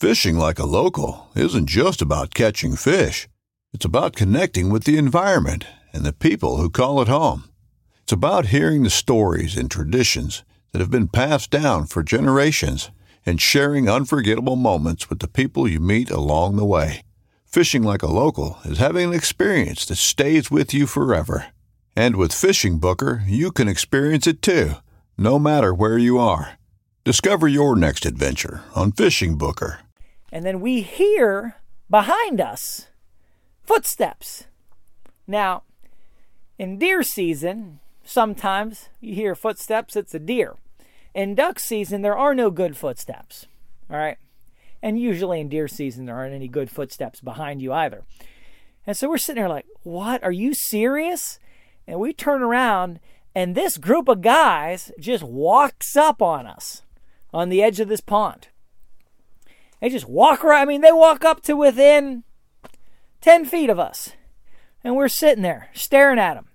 Fishing 0.00 0.36
like 0.36 0.58
a 0.58 0.66
local 0.66 1.28
isn't 1.36 1.68
just 1.68 2.02
about 2.02 2.34
catching 2.34 2.74
fish, 2.74 3.28
it's 3.72 3.84
about 3.84 4.16
connecting 4.16 4.68
with 4.68 4.82
the 4.82 4.98
environment 4.98 5.64
and 5.92 6.02
the 6.02 6.12
people 6.12 6.56
who 6.56 6.68
call 6.68 7.00
it 7.00 7.06
home. 7.06 7.44
It's 8.02 8.12
about 8.12 8.46
hearing 8.46 8.82
the 8.82 8.90
stories 8.90 9.56
and 9.56 9.70
traditions 9.70 10.42
that 10.72 10.80
have 10.80 10.90
been 10.90 11.06
passed 11.06 11.52
down 11.52 11.86
for 11.86 12.02
generations 12.02 12.90
and 13.24 13.40
sharing 13.40 13.88
unforgettable 13.88 14.56
moments 14.56 15.08
with 15.08 15.20
the 15.20 15.28
people 15.28 15.68
you 15.68 15.78
meet 15.78 16.10
along 16.10 16.56
the 16.56 16.64
way. 16.64 17.02
Fishing 17.54 17.84
like 17.84 18.02
a 18.02 18.10
local 18.10 18.58
is 18.64 18.78
having 18.78 19.10
an 19.10 19.14
experience 19.14 19.86
that 19.86 19.94
stays 19.94 20.50
with 20.50 20.74
you 20.74 20.88
forever. 20.88 21.52
And 21.94 22.16
with 22.16 22.32
FishingBooker, 22.32 23.22
you 23.28 23.52
can 23.52 23.68
experience 23.68 24.26
it 24.26 24.42
too, 24.42 24.72
no 25.16 25.38
matter 25.38 25.72
where 25.72 25.96
you 25.96 26.18
are. 26.18 26.58
Discover 27.04 27.46
your 27.46 27.76
next 27.76 28.06
adventure 28.06 28.64
on 28.74 28.90
FishingBooker. 28.90 29.78
And 30.32 30.44
then 30.44 30.60
we 30.60 30.80
hear 30.80 31.54
behind 31.88 32.40
us 32.40 32.88
footsteps. 33.62 34.48
Now, 35.28 35.62
in 36.58 36.76
deer 36.76 37.04
season, 37.04 37.78
sometimes 38.02 38.88
you 39.00 39.14
hear 39.14 39.36
footsteps, 39.36 39.94
it's 39.94 40.12
a 40.12 40.18
deer. 40.18 40.56
In 41.14 41.36
duck 41.36 41.60
season, 41.60 42.02
there 42.02 42.18
are 42.18 42.34
no 42.34 42.50
good 42.50 42.76
footsteps. 42.76 43.46
All 43.88 43.96
right. 43.96 44.18
And 44.84 45.00
usually 45.00 45.40
in 45.40 45.48
deer 45.48 45.66
season, 45.66 46.04
there 46.04 46.14
aren't 46.14 46.34
any 46.34 46.46
good 46.46 46.68
footsteps 46.68 47.22
behind 47.22 47.62
you 47.62 47.72
either. 47.72 48.04
And 48.86 48.94
so 48.94 49.08
we're 49.08 49.16
sitting 49.16 49.40
there 49.40 49.48
like, 49.48 49.64
what? 49.82 50.22
Are 50.22 50.30
you 50.30 50.52
serious? 50.52 51.38
And 51.86 51.98
we 51.98 52.12
turn 52.12 52.42
around, 52.42 53.00
and 53.34 53.54
this 53.54 53.78
group 53.78 54.08
of 54.08 54.20
guys 54.20 54.92
just 55.00 55.22
walks 55.22 55.96
up 55.96 56.20
on 56.20 56.46
us 56.46 56.82
on 57.32 57.48
the 57.48 57.62
edge 57.62 57.80
of 57.80 57.88
this 57.88 58.02
pond. 58.02 58.48
They 59.80 59.88
just 59.88 60.06
walk 60.06 60.44
around. 60.44 60.60
I 60.60 60.66
mean, 60.66 60.82
they 60.82 60.92
walk 60.92 61.24
up 61.24 61.42
to 61.44 61.56
within 61.56 62.22
10 63.22 63.46
feet 63.46 63.70
of 63.70 63.78
us. 63.78 64.12
And 64.84 64.96
we're 64.96 65.08
sitting 65.08 65.42
there 65.42 65.70
staring 65.72 66.18
at 66.18 66.34
them. 66.34 66.48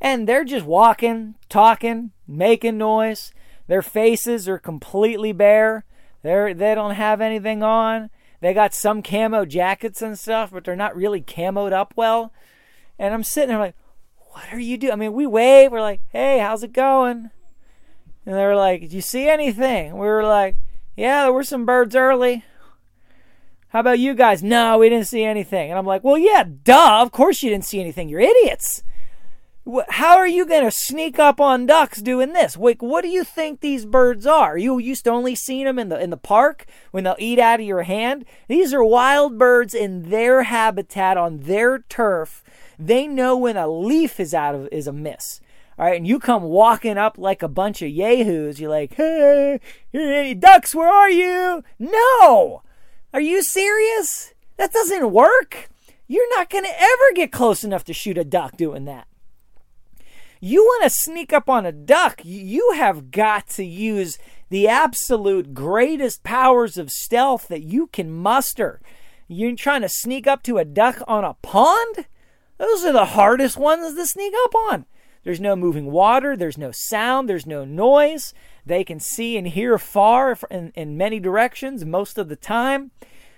And 0.00 0.28
they're 0.28 0.44
just 0.44 0.66
walking, 0.66 1.34
talking, 1.48 2.12
making 2.28 2.78
noise. 2.78 3.32
Their 3.66 3.82
faces 3.82 4.48
are 4.48 4.58
completely 4.58 5.32
bare. 5.32 5.84
They're 6.26 6.52
they 6.54 6.74
don't 6.74 6.96
have 6.96 7.20
anything 7.20 7.62
on. 7.62 8.10
They 8.40 8.52
got 8.52 8.74
some 8.74 9.00
camo 9.00 9.44
jackets 9.44 10.02
and 10.02 10.18
stuff, 10.18 10.50
but 10.50 10.64
they're 10.64 10.74
not 10.74 10.96
really 10.96 11.22
camoed 11.22 11.72
up 11.72 11.94
well. 11.94 12.32
And 12.98 13.14
I'm 13.14 13.22
sitting 13.22 13.50
there 13.50 13.60
like, 13.60 13.76
what 14.30 14.52
are 14.52 14.58
you 14.58 14.76
doing? 14.76 14.92
I 14.92 14.96
mean, 14.96 15.12
we 15.12 15.24
wave. 15.24 15.70
We're 15.70 15.80
like, 15.80 16.00
hey, 16.08 16.40
how's 16.40 16.64
it 16.64 16.72
going? 16.72 17.30
And 18.26 18.34
they 18.34 18.44
were 18.44 18.56
like, 18.56 18.88
do 18.88 18.96
you 18.96 19.02
see 19.02 19.28
anything? 19.28 19.92
We 19.92 20.06
were 20.08 20.24
like, 20.24 20.56
yeah, 20.96 21.22
there 21.22 21.32
were 21.32 21.44
some 21.44 21.64
birds 21.64 21.94
early. 21.94 22.44
How 23.68 23.78
about 23.78 24.00
you 24.00 24.12
guys? 24.14 24.42
No, 24.42 24.78
we 24.78 24.88
didn't 24.88 25.06
see 25.06 25.22
anything. 25.22 25.70
And 25.70 25.78
I'm 25.78 25.86
like, 25.86 26.02
well, 26.02 26.18
yeah, 26.18 26.42
duh. 26.64 27.02
Of 27.02 27.12
course 27.12 27.40
you 27.44 27.50
didn't 27.50 27.66
see 27.66 27.80
anything. 27.80 28.08
You're 28.08 28.18
idiots. 28.18 28.82
How 29.88 30.16
are 30.16 30.28
you 30.28 30.46
going 30.46 30.62
to 30.62 30.70
sneak 30.70 31.18
up 31.18 31.40
on 31.40 31.66
ducks 31.66 32.00
doing 32.00 32.32
this? 32.32 32.56
Like, 32.56 32.82
what 32.82 33.02
do 33.02 33.08
you 33.08 33.24
think 33.24 33.60
these 33.60 33.84
birds 33.84 34.24
are? 34.24 34.56
You 34.56 34.78
used 34.78 35.04
to 35.04 35.10
only 35.10 35.34
see 35.34 35.64
them 35.64 35.76
in 35.76 35.88
the 35.88 36.00
in 36.00 36.10
the 36.10 36.16
park 36.16 36.66
when 36.92 37.02
they'll 37.02 37.16
eat 37.18 37.40
out 37.40 37.58
of 37.58 37.66
your 37.66 37.82
hand. 37.82 38.24
These 38.46 38.72
are 38.72 38.84
wild 38.84 39.38
birds 39.38 39.74
in 39.74 40.10
their 40.10 40.44
habitat 40.44 41.16
on 41.16 41.40
their 41.40 41.80
turf. 41.80 42.44
They 42.78 43.08
know 43.08 43.36
when 43.36 43.56
a 43.56 43.66
leaf 43.66 44.20
is 44.20 44.32
out 44.32 44.54
of 44.54 44.68
is 44.70 44.86
a 44.86 44.92
miss. 44.92 45.40
All 45.76 45.86
right, 45.86 45.96
and 45.96 46.06
you 46.06 46.20
come 46.20 46.44
walking 46.44 46.96
up 46.96 47.18
like 47.18 47.42
a 47.42 47.48
bunch 47.48 47.82
of 47.82 47.90
yahoos. 47.90 48.60
You're 48.60 48.70
like, 48.70 48.94
hey, 48.94 49.58
hey, 49.90 50.34
ducks, 50.34 50.76
where 50.76 50.88
are 50.88 51.10
you? 51.10 51.64
No, 51.80 52.62
are 53.12 53.20
you 53.20 53.42
serious? 53.42 54.32
That 54.58 54.72
doesn't 54.72 55.10
work. 55.10 55.68
You're 56.06 56.30
not 56.38 56.50
going 56.50 56.64
to 56.64 56.80
ever 56.80 57.12
get 57.16 57.32
close 57.32 57.64
enough 57.64 57.82
to 57.86 57.92
shoot 57.92 58.16
a 58.16 58.24
duck 58.24 58.56
doing 58.56 58.84
that 58.84 59.08
you 60.46 60.62
want 60.62 60.84
to 60.84 60.90
sneak 60.90 61.32
up 61.32 61.48
on 61.48 61.66
a 61.66 61.72
duck, 61.72 62.20
you 62.24 62.72
have 62.76 63.10
got 63.10 63.48
to 63.48 63.64
use 63.64 64.16
the 64.48 64.68
absolute 64.68 65.52
greatest 65.52 66.22
powers 66.22 66.78
of 66.78 66.92
stealth 66.92 67.48
that 67.48 67.64
you 67.64 67.88
can 67.88 68.12
muster. 68.12 68.80
You're 69.26 69.56
trying 69.56 69.82
to 69.82 69.88
sneak 69.88 70.28
up 70.28 70.44
to 70.44 70.58
a 70.58 70.64
duck 70.64 71.02
on 71.08 71.24
a 71.24 71.34
pond? 71.34 72.06
Those 72.58 72.84
are 72.84 72.92
the 72.92 73.06
hardest 73.06 73.56
ones 73.56 73.96
to 73.96 74.06
sneak 74.06 74.34
up 74.44 74.54
on. 74.54 74.86
There's 75.24 75.40
no 75.40 75.56
moving 75.56 75.86
water, 75.86 76.36
there's 76.36 76.56
no 76.56 76.70
sound, 76.70 77.28
there's 77.28 77.46
no 77.46 77.64
noise. 77.64 78.32
They 78.64 78.84
can 78.84 79.00
see 79.00 79.36
and 79.36 79.48
hear 79.48 79.76
far 79.78 80.38
in, 80.48 80.72
in 80.76 80.96
many 80.96 81.18
directions 81.18 81.84
most 81.84 82.18
of 82.18 82.28
the 82.28 82.36
time. 82.36 82.92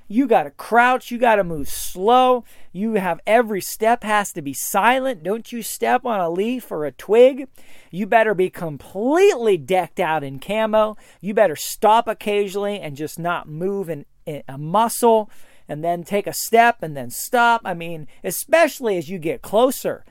You 0.08 0.26
got 0.26 0.44
to 0.44 0.50
crouch. 0.50 1.10
You 1.10 1.18
got 1.18 1.36
to 1.36 1.44
move 1.44 1.68
slow. 1.68 2.44
You 2.72 2.94
have 2.94 3.20
every 3.26 3.60
step 3.60 4.02
has 4.02 4.32
to 4.32 4.42
be 4.42 4.54
silent. 4.54 5.22
Don't 5.22 5.52
you 5.52 5.62
step 5.62 6.06
on 6.06 6.18
a 6.18 6.30
leaf 6.30 6.72
or 6.72 6.86
a 6.86 6.92
twig. 6.92 7.48
You 7.90 8.06
better 8.06 8.34
be 8.34 8.48
completely 8.48 9.58
decked 9.58 10.00
out 10.00 10.24
in 10.24 10.38
camo. 10.38 10.96
You 11.20 11.34
better 11.34 11.56
stop 11.56 12.08
occasionally 12.08 12.80
and 12.80 12.96
just 12.96 13.18
not 13.18 13.48
move 13.48 13.90
a 13.90 14.58
muscle 14.58 15.30
and 15.68 15.84
then 15.84 16.02
take 16.02 16.26
a 16.26 16.32
step 16.32 16.82
and 16.82 16.96
then 16.96 17.10
stop. 17.10 17.60
I 17.64 17.74
mean, 17.74 18.08
especially 18.24 18.96
as 18.96 19.10
you 19.10 19.18
get 19.18 19.42
closer. 19.42 20.04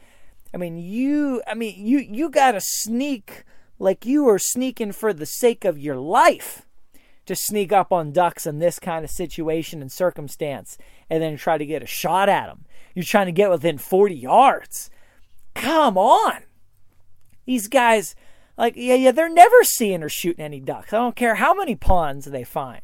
I 0.53 0.57
mean, 0.57 0.77
you 0.77 1.41
I 1.47 1.55
mean, 1.55 1.73
you 1.75 1.99
you 1.99 2.29
got 2.29 2.51
to 2.51 2.61
sneak 2.61 3.43
like 3.79 4.05
you 4.05 4.27
are 4.29 4.39
sneaking 4.39 4.91
for 4.91 5.11
the 5.11 5.25
sake 5.25 5.65
of 5.65 5.79
your 5.79 5.97
life 5.97 6.66
to 7.27 7.35
sneak 7.35 7.71
up 7.71 7.91
on 7.91 8.11
ducks 8.11 8.45
in 8.47 8.59
this 8.59 8.79
kind 8.79 9.05
of 9.05 9.11
situation 9.11 9.81
and 9.81 9.91
circumstance 9.91 10.77
and 11.09 11.21
then 11.21 11.37
try 11.37 11.57
to 11.57 11.65
get 11.65 11.83
a 11.83 11.87
shot 11.87 12.29
at 12.29 12.47
them. 12.47 12.65
You're 12.93 13.05
trying 13.05 13.27
to 13.27 13.31
get 13.31 13.49
within 13.49 13.77
40 13.77 14.15
yards. 14.15 14.89
Come 15.53 15.97
on. 15.97 16.43
These 17.45 17.67
guys, 17.67 18.15
like, 18.57 18.73
yeah, 18.75 18.95
yeah, 18.95 19.11
they're 19.11 19.29
never 19.29 19.63
seeing 19.63 20.03
or 20.03 20.09
shooting 20.09 20.43
any 20.43 20.59
ducks. 20.59 20.91
I 20.91 20.97
don't 20.97 21.15
care 21.15 21.35
how 21.35 21.53
many 21.53 21.75
ponds 21.75 22.25
they 22.25 22.43
find. 22.43 22.81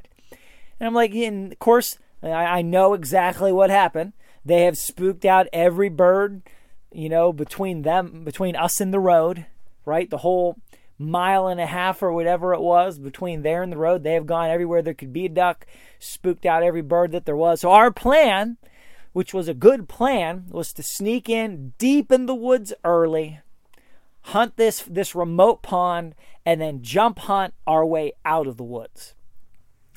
And 0.79 0.87
I'm 0.87 0.93
like, 0.93 1.13
and 1.13 1.51
of 1.51 1.59
course, 1.59 1.97
I, 2.21 2.29
I 2.29 2.61
know 2.61 2.93
exactly 2.93 3.51
what 3.51 3.69
happened. 3.69 4.13
They 4.45 4.63
have 4.63 4.77
spooked 4.77 5.25
out 5.25 5.47
every 5.53 5.89
bird, 5.89 6.43
you 6.91 7.09
know, 7.09 7.33
between 7.33 7.81
them, 7.81 8.23
between 8.23 8.55
us 8.55 8.81
and 8.81 8.93
the 8.93 8.99
road, 8.99 9.45
right? 9.85 10.09
The 10.09 10.19
whole 10.19 10.57
mile 10.97 11.47
and 11.47 11.59
a 11.59 11.65
half 11.65 12.01
or 12.01 12.11
whatever 12.13 12.53
it 12.53 12.61
was 12.61 12.99
between 12.99 13.41
there 13.41 13.63
and 13.63 13.71
the 13.71 13.77
road. 13.77 14.03
They 14.03 14.13
have 14.13 14.25
gone 14.25 14.49
everywhere 14.49 14.81
there 14.81 14.93
could 14.93 15.13
be 15.13 15.25
a 15.25 15.29
duck, 15.29 15.65
spooked 15.99 16.45
out 16.45 16.63
every 16.63 16.81
bird 16.81 17.11
that 17.11 17.25
there 17.25 17.35
was. 17.35 17.61
So 17.61 17.71
our 17.71 17.91
plan 17.91 18.57
which 19.13 19.33
was 19.33 19.47
a 19.47 19.53
good 19.53 19.87
plan, 19.87 20.45
was 20.49 20.73
to 20.73 20.83
sneak 20.83 21.29
in 21.29 21.73
deep 21.77 22.11
in 22.11 22.25
the 22.25 22.35
woods 22.35 22.73
early, 22.83 23.39
hunt 24.21 24.57
this 24.57 24.81
this 24.81 25.15
remote 25.15 25.61
pond, 25.61 26.15
and 26.45 26.59
then 26.59 26.81
jump 26.81 27.19
hunt 27.19 27.53
our 27.65 27.85
way 27.85 28.11
out 28.25 28.47
of 28.47 28.57
the 28.57 28.63
woods. 28.63 29.13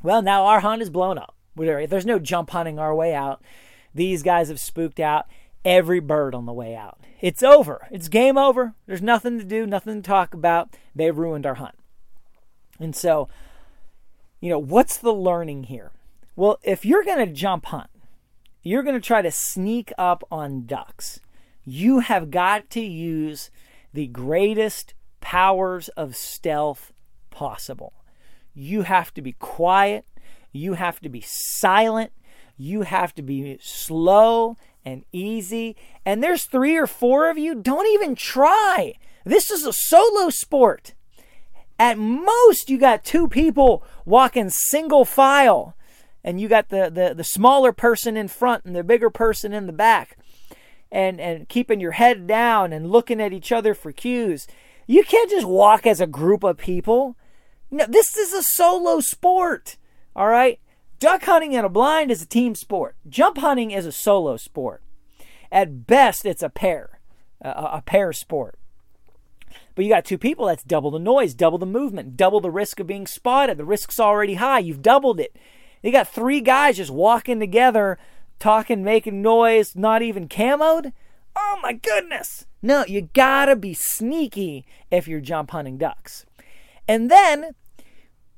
Well, 0.02 0.22
now 0.22 0.44
our 0.44 0.60
hunt 0.60 0.82
is 0.82 0.90
blown 0.90 1.18
up. 1.18 1.34
There's 1.56 2.06
no 2.06 2.18
jump 2.18 2.50
hunting 2.50 2.78
our 2.78 2.94
way 2.94 3.14
out. 3.14 3.42
These 3.94 4.22
guys 4.22 4.48
have 4.48 4.60
spooked 4.60 5.00
out 5.00 5.24
every 5.66 5.98
bird 5.98 6.34
on 6.34 6.46
the 6.46 6.52
way 6.52 6.76
out. 6.76 7.00
It's 7.20 7.42
over. 7.42 7.88
It's 7.90 8.08
game 8.08 8.38
over. 8.38 8.74
There's 8.86 9.02
nothing 9.02 9.36
to 9.38 9.44
do, 9.44 9.66
nothing 9.66 10.00
to 10.00 10.06
talk 10.06 10.32
about. 10.32 10.76
They've 10.94 11.16
ruined 11.16 11.44
our 11.44 11.56
hunt. 11.56 11.74
And 12.78 12.94
so, 12.94 13.28
you 14.40 14.48
know, 14.48 14.60
what's 14.60 14.96
the 14.96 15.12
learning 15.12 15.64
here? 15.64 15.90
Well, 16.36 16.58
if 16.62 16.84
you're 16.84 17.04
going 17.04 17.26
to 17.26 17.32
jump 17.32 17.66
hunt, 17.66 17.90
you're 18.62 18.84
going 18.84 18.94
to 18.94 19.06
try 19.06 19.22
to 19.22 19.30
sneak 19.30 19.92
up 19.98 20.22
on 20.30 20.66
ducks. 20.66 21.18
You 21.64 21.98
have 21.98 22.30
got 22.30 22.70
to 22.70 22.80
use 22.80 23.50
the 23.92 24.06
greatest 24.06 24.94
powers 25.20 25.88
of 25.90 26.14
stealth 26.14 26.92
possible. 27.30 27.92
You 28.54 28.82
have 28.82 29.12
to 29.14 29.22
be 29.22 29.32
quiet. 29.32 30.04
You 30.52 30.74
have 30.74 31.00
to 31.00 31.08
be 31.08 31.24
silent. 31.26 32.12
You 32.56 32.82
have 32.82 33.14
to 33.16 33.22
be 33.22 33.58
slow 33.60 34.56
and 34.86 35.04
easy. 35.12 35.76
And 36.06 36.22
there's 36.22 36.44
three 36.44 36.76
or 36.76 36.86
four 36.86 37.28
of 37.28 37.36
you. 37.36 37.54
Don't 37.56 37.88
even 37.88 38.14
try. 38.14 38.94
This 39.24 39.50
is 39.50 39.66
a 39.66 39.72
solo 39.72 40.30
sport. 40.30 40.94
At 41.78 41.98
most, 41.98 42.70
you 42.70 42.78
got 42.78 43.04
two 43.04 43.28
people 43.28 43.84
walking 44.06 44.48
single 44.48 45.04
file, 45.04 45.74
and 46.24 46.40
you 46.40 46.48
got 46.48 46.70
the, 46.70 46.88
the, 46.88 47.12
the 47.14 47.24
smaller 47.24 47.72
person 47.72 48.16
in 48.16 48.28
front 48.28 48.64
and 48.64 48.74
the 48.74 48.84
bigger 48.84 49.10
person 49.10 49.52
in 49.52 49.66
the 49.66 49.72
back, 49.72 50.16
and, 50.90 51.20
and 51.20 51.48
keeping 51.48 51.80
your 51.80 51.92
head 51.92 52.26
down 52.26 52.72
and 52.72 52.90
looking 52.90 53.20
at 53.20 53.32
each 53.32 53.52
other 53.52 53.74
for 53.74 53.92
cues. 53.92 54.46
You 54.86 55.04
can't 55.04 55.28
just 55.28 55.46
walk 55.46 55.86
as 55.86 56.00
a 56.00 56.06
group 56.06 56.44
of 56.44 56.56
people. 56.56 57.16
No, 57.70 57.84
this 57.86 58.16
is 58.16 58.32
a 58.32 58.42
solo 58.42 59.00
sport. 59.00 59.76
All 60.14 60.28
right? 60.28 60.60
Duck 60.98 61.24
hunting 61.24 61.52
in 61.52 61.64
a 61.64 61.68
blind 61.68 62.10
is 62.10 62.22
a 62.22 62.26
team 62.26 62.54
sport. 62.54 62.96
Jump 63.08 63.38
hunting 63.38 63.70
is 63.70 63.86
a 63.86 63.92
solo 63.92 64.36
sport. 64.36 64.82
At 65.52 65.86
best, 65.86 66.24
it's 66.24 66.42
a 66.42 66.48
pair, 66.48 67.00
a, 67.40 67.48
a 67.50 67.82
pair 67.84 68.12
sport. 68.12 68.58
But 69.74 69.84
you 69.84 69.90
got 69.90 70.04
two 70.04 70.18
people, 70.18 70.46
that's 70.46 70.62
double 70.62 70.90
the 70.90 70.98
noise, 70.98 71.34
double 71.34 71.58
the 71.58 71.66
movement, 71.66 72.16
double 72.16 72.40
the 72.40 72.50
risk 72.50 72.80
of 72.80 72.86
being 72.86 73.06
spotted. 73.06 73.58
The 73.58 73.64
risk's 73.64 74.00
already 74.00 74.34
high. 74.34 74.60
You've 74.60 74.82
doubled 74.82 75.20
it. 75.20 75.36
You 75.82 75.92
got 75.92 76.08
three 76.08 76.40
guys 76.40 76.78
just 76.78 76.90
walking 76.90 77.38
together, 77.40 77.98
talking, 78.38 78.82
making 78.82 79.20
noise, 79.20 79.76
not 79.76 80.02
even 80.02 80.28
camoed. 80.28 80.92
Oh 81.36 81.58
my 81.62 81.74
goodness. 81.74 82.46
No, 82.62 82.84
you 82.86 83.10
gotta 83.12 83.54
be 83.54 83.74
sneaky 83.74 84.64
if 84.90 85.06
you're 85.06 85.20
jump 85.20 85.50
hunting 85.50 85.76
ducks. 85.76 86.24
And 86.88 87.10
then 87.10 87.54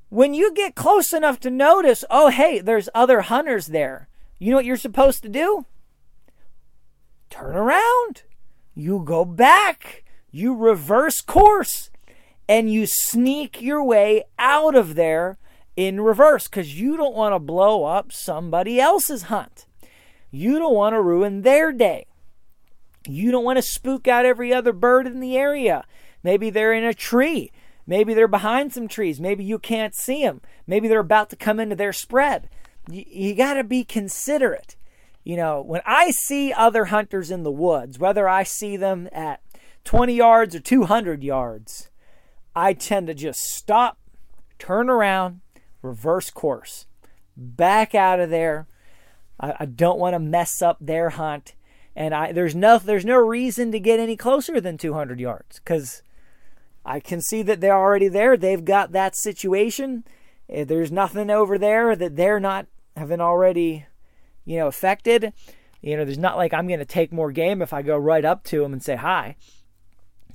when 0.09 0.33
you 0.33 0.53
get 0.53 0.75
close 0.75 1.13
enough 1.13 1.39
to 1.41 1.49
notice, 1.49 2.03
oh, 2.09 2.29
hey, 2.29 2.59
there's 2.59 2.89
other 2.93 3.21
hunters 3.21 3.67
there, 3.67 4.09
you 4.37 4.51
know 4.51 4.57
what 4.57 4.65
you're 4.65 4.77
supposed 4.77 5.23
to 5.23 5.29
do? 5.29 5.65
Turn 7.29 7.55
around. 7.55 8.23
You 8.73 9.01
go 9.05 9.25
back 9.25 10.03
you 10.31 10.55
reverse 10.55 11.21
course 11.21 11.89
and 12.47 12.71
you 12.71 12.85
sneak 12.85 13.61
your 13.61 13.83
way 13.83 14.23
out 14.37 14.75
of 14.75 14.95
there 14.95 15.37
in 15.75 16.01
reverse 16.01 16.47
because 16.47 16.79
you 16.79 16.97
don't 16.97 17.15
want 17.15 17.33
to 17.33 17.39
blow 17.39 17.85
up 17.85 18.11
somebody 18.11 18.79
else's 18.79 19.23
hunt. 19.23 19.65
You 20.31 20.59
don't 20.59 20.75
want 20.75 20.93
to 20.93 21.01
ruin 21.01 21.41
their 21.41 21.71
day. 21.71 22.05
You 23.07 23.31
don't 23.31 23.43
want 23.43 23.57
to 23.57 23.63
spook 23.63 24.07
out 24.07 24.25
every 24.25 24.53
other 24.53 24.73
bird 24.73 25.07
in 25.07 25.19
the 25.19 25.37
area. 25.37 25.85
Maybe 26.21 26.49
they're 26.49 26.73
in 26.73 26.83
a 26.83 26.93
tree. 26.93 27.51
Maybe 27.89 28.13
they're 28.13 28.27
behind 28.27 28.71
some 28.71 28.87
trees. 28.87 29.19
Maybe 29.19 29.43
you 29.43 29.57
can't 29.57 29.95
see 29.95 30.21
them. 30.21 30.41
Maybe 30.67 30.87
they're 30.87 30.99
about 30.99 31.31
to 31.31 31.35
come 31.35 31.59
into 31.59 31.75
their 31.75 31.91
spread. 31.91 32.47
You, 32.87 33.03
you 33.07 33.33
got 33.33 33.55
to 33.55 33.63
be 33.63 33.83
considerate. 33.83 34.75
You 35.23 35.35
know, 35.35 35.63
when 35.63 35.81
I 35.87 36.11
see 36.11 36.53
other 36.53 36.85
hunters 36.85 37.31
in 37.31 37.41
the 37.41 37.51
woods, 37.51 37.97
whether 37.97 38.29
I 38.29 38.43
see 38.43 38.77
them 38.77 39.09
at 39.11 39.41
20 39.85 40.13
yards 40.13 40.53
or 40.53 40.59
200 40.59 41.23
yards, 41.23 41.89
I 42.55 42.73
tend 42.73 43.07
to 43.07 43.15
just 43.15 43.39
stop, 43.39 43.97
turn 44.59 44.87
around, 44.87 45.41
reverse 45.81 46.29
course, 46.29 46.85
back 47.35 47.95
out 47.95 48.19
of 48.19 48.29
there. 48.29 48.67
I, 49.39 49.55
I 49.61 49.65
don't 49.65 49.97
want 49.97 50.13
to 50.13 50.19
mess 50.19 50.61
up 50.61 50.77
their 50.79 51.09
hunt. 51.09 51.55
And 51.95 52.13
I 52.13 52.33
there's 52.33 52.53
no 52.53 52.77
there's 52.77 53.03
no 53.03 53.17
reason 53.17 53.71
to 53.71 53.79
get 53.79 53.99
any 53.99 54.15
closer 54.15 54.61
than 54.61 54.77
200 54.77 55.19
yards 55.19 55.57
because 55.57 56.03
I 56.85 56.99
can 56.99 57.21
see 57.21 57.41
that 57.43 57.61
they're 57.61 57.77
already 57.77 58.07
there. 58.07 58.37
They've 58.37 58.63
got 58.63 58.91
that 58.91 59.15
situation. 59.15 60.03
Eh, 60.49 60.63
there's 60.63 60.91
nothing 60.91 61.29
over 61.29 61.57
there 61.57 61.95
that 61.95 62.15
they're 62.15 62.39
not 62.39 62.67
having 62.95 63.21
already, 63.21 63.85
you 64.45 64.57
know, 64.57 64.67
affected. 64.67 65.33
You 65.81 65.95
know, 65.95 66.05
there's 66.05 66.17
not 66.17 66.37
like 66.37 66.53
I'm 66.53 66.67
going 66.67 66.79
to 66.79 66.85
take 66.85 67.11
more 67.11 67.31
game 67.31 67.61
if 67.61 67.73
I 67.73 67.81
go 67.81 67.97
right 67.97 68.25
up 68.25 68.43
to 68.45 68.61
them 68.61 68.73
and 68.73 68.83
say 68.83 68.95
hi. 68.95 69.35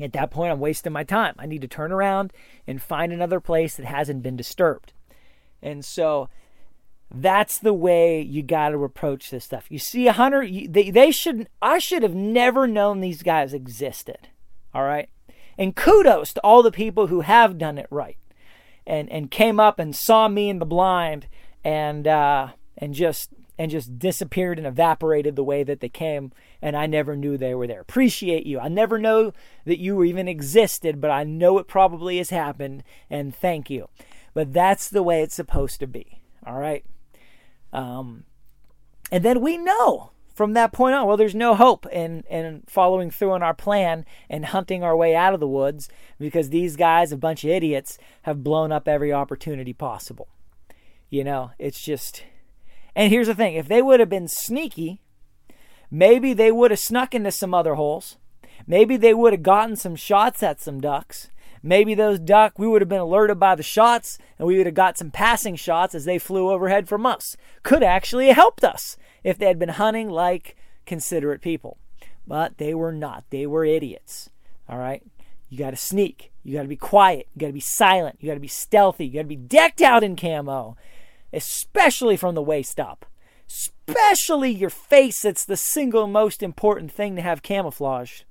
At 0.00 0.12
that 0.12 0.30
point, 0.30 0.50
I'm 0.50 0.60
wasting 0.60 0.92
my 0.92 1.04
time. 1.04 1.34
I 1.38 1.46
need 1.46 1.60
to 1.62 1.68
turn 1.68 1.92
around 1.92 2.32
and 2.66 2.82
find 2.82 3.12
another 3.12 3.40
place 3.40 3.76
that 3.76 3.86
hasn't 3.86 4.22
been 4.22 4.36
disturbed. 4.36 4.92
And 5.62 5.84
so 5.84 6.28
that's 7.14 7.58
the 7.58 7.74
way 7.74 8.20
you 8.20 8.42
got 8.42 8.70
to 8.70 8.82
approach 8.82 9.30
this 9.30 9.44
stuff. 9.44 9.66
You 9.70 9.78
see 9.78 10.08
a 10.08 10.12
hunter, 10.12 10.46
they, 10.68 10.90
they 10.90 11.12
should, 11.12 11.48
I 11.62 11.78
should 11.78 12.02
have 12.02 12.14
never 12.14 12.66
known 12.66 13.00
these 13.00 13.22
guys 13.22 13.54
existed. 13.54 14.28
All 14.74 14.82
right. 14.82 15.08
And 15.56 15.76
kudos 15.76 16.32
to 16.34 16.40
all 16.40 16.62
the 16.62 16.72
people 16.72 17.08
who 17.08 17.22
have 17.22 17.58
done 17.58 17.78
it 17.78 17.86
right 17.90 18.18
and, 18.86 19.10
and 19.10 19.30
came 19.30 19.60
up 19.60 19.78
and 19.78 19.94
saw 19.94 20.28
me 20.28 20.48
in 20.48 20.58
the 20.58 20.66
blind 20.66 21.26
and, 21.64 22.06
uh, 22.06 22.48
and 22.76 22.94
just 22.94 23.30
and 23.56 23.70
just 23.70 23.98
disappeared 23.98 24.58
and 24.58 24.66
evaporated 24.66 25.36
the 25.36 25.44
way 25.44 25.62
that 25.62 25.80
they 25.80 25.88
came 25.88 26.32
and 26.60 26.76
I 26.76 26.86
never 26.86 27.14
knew 27.14 27.36
they 27.36 27.54
were 27.54 27.66
there. 27.66 27.80
Appreciate 27.80 28.46
you. 28.46 28.58
I 28.58 28.68
never 28.68 28.98
know 28.98 29.32
that 29.64 29.78
you 29.78 30.02
even 30.02 30.26
existed, 30.26 31.00
but 31.00 31.10
I 31.10 31.24
know 31.24 31.58
it 31.58 31.68
probably 31.68 32.18
has 32.18 32.30
happened 32.30 32.82
and 33.08 33.34
thank 33.34 33.70
you. 33.70 33.88
But 34.32 34.52
that's 34.52 34.88
the 34.88 35.02
way 35.02 35.22
it's 35.22 35.36
supposed 35.36 35.78
to 35.80 35.86
be. 35.86 36.20
All 36.44 36.58
right. 36.58 36.84
Um, 37.72 38.24
and 39.12 39.24
then 39.24 39.40
we 39.40 39.56
know 39.56 40.10
from 40.34 40.52
that 40.54 40.72
point 40.72 40.94
on, 40.94 41.06
well, 41.06 41.16
there's 41.16 41.34
no 41.34 41.54
hope 41.54 41.86
in, 41.86 42.24
in 42.28 42.64
following 42.66 43.10
through 43.10 43.32
on 43.32 43.42
our 43.42 43.54
plan 43.54 44.04
and 44.28 44.46
hunting 44.46 44.82
our 44.82 44.96
way 44.96 45.14
out 45.14 45.32
of 45.32 45.40
the 45.40 45.48
woods 45.48 45.88
because 46.18 46.50
these 46.50 46.76
guys, 46.76 47.12
a 47.12 47.16
bunch 47.16 47.44
of 47.44 47.50
idiots, 47.50 47.98
have 48.22 48.44
blown 48.44 48.72
up 48.72 48.88
every 48.88 49.12
opportunity 49.12 49.72
possible. 49.72 50.28
You 51.08 51.22
know, 51.22 51.52
it's 51.58 51.80
just 51.80 52.24
and 52.96 53.10
here's 53.10 53.26
the 53.26 53.34
thing 53.34 53.54
if 53.54 53.68
they 53.68 53.82
would 53.82 54.00
have 54.00 54.08
been 54.08 54.28
sneaky, 54.28 55.00
maybe 55.90 56.32
they 56.32 56.52
would 56.52 56.70
have 56.70 56.80
snuck 56.80 57.14
into 57.14 57.30
some 57.30 57.54
other 57.54 57.74
holes. 57.74 58.16
Maybe 58.66 58.96
they 58.96 59.14
would 59.14 59.32
have 59.32 59.42
gotten 59.42 59.76
some 59.76 59.96
shots 59.96 60.42
at 60.42 60.60
some 60.60 60.80
ducks. 60.80 61.30
Maybe 61.62 61.94
those 61.94 62.18
duck, 62.18 62.58
we 62.58 62.68
would 62.68 62.82
have 62.82 62.88
been 62.88 63.00
alerted 63.00 63.40
by 63.40 63.54
the 63.54 63.62
shots 63.62 64.18
and 64.38 64.46
we 64.46 64.58
would 64.58 64.66
have 64.66 64.74
got 64.74 64.98
some 64.98 65.10
passing 65.10 65.56
shots 65.56 65.94
as 65.94 66.04
they 66.04 66.18
flew 66.18 66.50
overhead 66.50 66.88
from 66.88 67.06
us. 67.06 67.36
Could 67.62 67.82
actually 67.82 68.26
have 68.28 68.36
helped 68.36 68.64
us 68.64 68.96
if 69.24 69.38
they 69.38 69.46
had 69.46 69.58
been 69.58 69.70
hunting 69.70 70.08
like 70.08 70.56
considerate 70.86 71.40
people. 71.40 71.78
But 72.26 72.58
they 72.58 72.74
were 72.74 72.92
not. 72.92 73.24
They 73.30 73.46
were 73.46 73.64
idiots. 73.64 74.30
All 74.68 74.78
right? 74.78 75.02
You 75.48 75.58
got 75.58 75.70
to 75.70 75.76
sneak. 75.76 76.30
You 76.42 76.54
got 76.54 76.62
to 76.62 76.68
be 76.68 76.76
quiet. 76.76 77.28
You 77.34 77.40
got 77.40 77.46
to 77.48 77.52
be 77.52 77.60
silent. 77.60 78.18
You 78.20 78.28
got 78.28 78.34
to 78.34 78.40
be 78.40 78.48
stealthy. 78.48 79.06
You 79.06 79.14
got 79.14 79.22
to 79.22 79.24
be 79.24 79.36
decked 79.36 79.82
out 79.82 80.04
in 80.04 80.14
camo 80.16 80.76
especially 81.34 82.16
from 82.16 82.34
the 82.34 82.42
waist 82.42 82.80
up. 82.80 83.04
Especially 83.48 84.50
your 84.50 84.70
face, 84.70 85.24
it's 85.24 85.44
the 85.44 85.56
single 85.56 86.06
most 86.06 86.42
important 86.42 86.90
thing 86.90 87.16
to 87.16 87.22
have 87.22 87.42
camouflaged. 87.42 88.24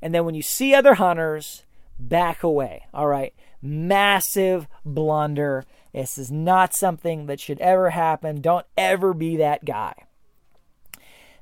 And 0.00 0.14
then 0.14 0.24
when 0.24 0.34
you 0.34 0.42
see 0.42 0.74
other 0.74 0.94
hunters, 0.94 1.64
back 1.98 2.42
away. 2.42 2.86
All 2.94 3.08
right. 3.08 3.34
Massive 3.60 4.68
blunder. 4.84 5.64
This 5.92 6.16
is 6.16 6.30
not 6.30 6.74
something 6.74 7.26
that 7.26 7.40
should 7.40 7.60
ever 7.60 7.90
happen. 7.90 8.40
Don't 8.40 8.66
ever 8.76 9.12
be 9.12 9.36
that 9.36 9.64
guy. 9.64 9.94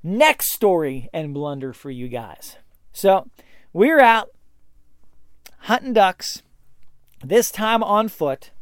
Next 0.07 0.53
story 0.53 1.09
and 1.13 1.35
blunder 1.35 1.73
for 1.73 1.91
you 1.91 2.07
guys. 2.07 2.59
So 2.93 3.29
we're 3.73 3.99
out 3.99 4.31
hunting 5.63 5.93
ducks, 5.95 6.43
this 7.25 7.51
time 7.51 7.83
on 7.83 8.09
foot 8.09 8.53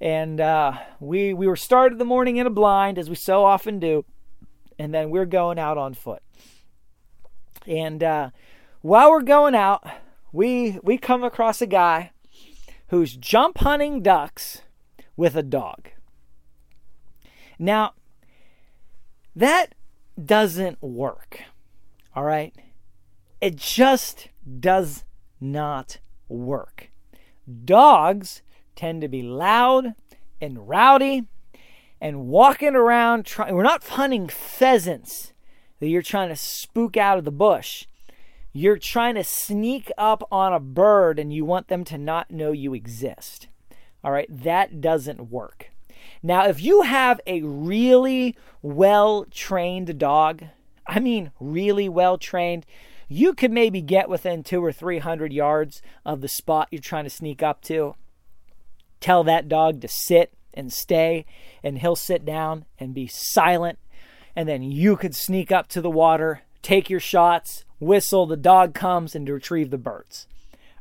and 0.00 0.40
uh, 0.40 0.72
we 1.00 1.32
we 1.32 1.46
were 1.46 1.56
started 1.56 1.98
the 1.98 2.04
morning 2.04 2.36
in 2.36 2.46
a 2.46 2.50
blind 2.50 2.98
as 2.98 3.08
we 3.08 3.16
so 3.16 3.44
often 3.44 3.78
do, 3.78 4.04
and 4.78 4.94
then 4.94 5.10
we're 5.10 5.26
going 5.26 5.58
out 5.58 5.78
on 5.78 5.94
foot. 5.94 6.22
And 7.66 8.02
uh, 8.02 8.30
while 8.80 9.10
we're 9.10 9.22
going 9.22 9.54
out, 9.54 9.84
we 10.32 10.78
we 10.82 10.98
come 10.98 11.24
across 11.24 11.60
a 11.60 11.66
guy 11.66 12.12
who's 12.88 13.16
jump 13.16 13.58
hunting 13.58 14.02
ducks 14.02 14.62
with 15.16 15.36
a 15.36 15.42
dog. 15.42 15.88
Now, 17.58 17.94
that 19.34 19.74
doesn't 20.24 20.82
work. 20.82 21.42
All 22.14 22.24
right? 22.24 22.54
It 23.40 23.56
just 23.56 24.28
does 24.58 25.04
not 25.40 25.98
work. 26.28 26.90
Dogs 27.64 28.42
tend 28.76 29.00
to 29.02 29.08
be 29.08 29.22
loud 29.22 29.94
and 30.40 30.68
rowdy 30.68 31.24
and 32.00 32.26
walking 32.26 32.74
around 32.74 33.26
trying 33.26 33.54
we're 33.54 33.62
not 33.62 33.84
hunting 33.84 34.28
pheasants 34.28 35.32
that 35.80 35.88
you're 35.88 36.02
trying 36.02 36.28
to 36.28 36.36
spook 36.36 36.96
out 36.96 37.18
of 37.18 37.24
the 37.24 37.32
bush. 37.32 37.86
You're 38.52 38.78
trying 38.78 39.14
to 39.14 39.24
sneak 39.24 39.90
up 39.96 40.22
on 40.32 40.52
a 40.52 40.60
bird 40.60 41.18
and 41.18 41.32
you 41.32 41.44
want 41.44 41.68
them 41.68 41.84
to 41.84 41.98
not 41.98 42.30
know 42.30 42.52
you 42.52 42.74
exist. 42.74 43.48
All 44.02 44.10
right, 44.10 44.28
that 44.30 44.80
doesn't 44.80 45.30
work. 45.30 45.70
Now, 46.22 46.46
if 46.46 46.62
you 46.62 46.82
have 46.82 47.20
a 47.26 47.42
really 47.42 48.36
well 48.62 49.24
trained 49.30 49.98
dog, 49.98 50.44
I 50.86 51.00
mean, 51.00 51.32
really 51.38 51.88
well 51.88 52.18
trained, 52.18 52.66
you 53.08 53.34
could 53.34 53.50
maybe 53.50 53.80
get 53.80 54.08
within 54.08 54.42
two 54.42 54.62
or 54.64 54.72
three 54.72 54.98
hundred 54.98 55.32
yards 55.32 55.80
of 56.04 56.20
the 56.20 56.28
spot 56.28 56.68
you're 56.70 56.80
trying 56.80 57.04
to 57.04 57.10
sneak 57.10 57.42
up 57.42 57.62
to. 57.62 57.94
Tell 59.00 59.24
that 59.24 59.48
dog 59.48 59.80
to 59.80 59.88
sit 59.88 60.32
and 60.52 60.72
stay, 60.72 61.24
and 61.62 61.78
he'll 61.78 61.96
sit 61.96 62.24
down 62.24 62.64
and 62.78 62.94
be 62.94 63.06
silent. 63.06 63.78
And 64.34 64.48
then 64.48 64.62
you 64.62 64.96
could 64.96 65.14
sneak 65.14 65.52
up 65.52 65.68
to 65.68 65.80
the 65.80 65.90
water, 65.90 66.42
take 66.62 66.90
your 66.90 67.00
shots, 67.00 67.64
whistle, 67.80 68.26
the 68.26 68.36
dog 68.36 68.74
comes 68.74 69.14
and 69.14 69.28
retrieve 69.28 69.70
the 69.70 69.78
birds. 69.78 70.26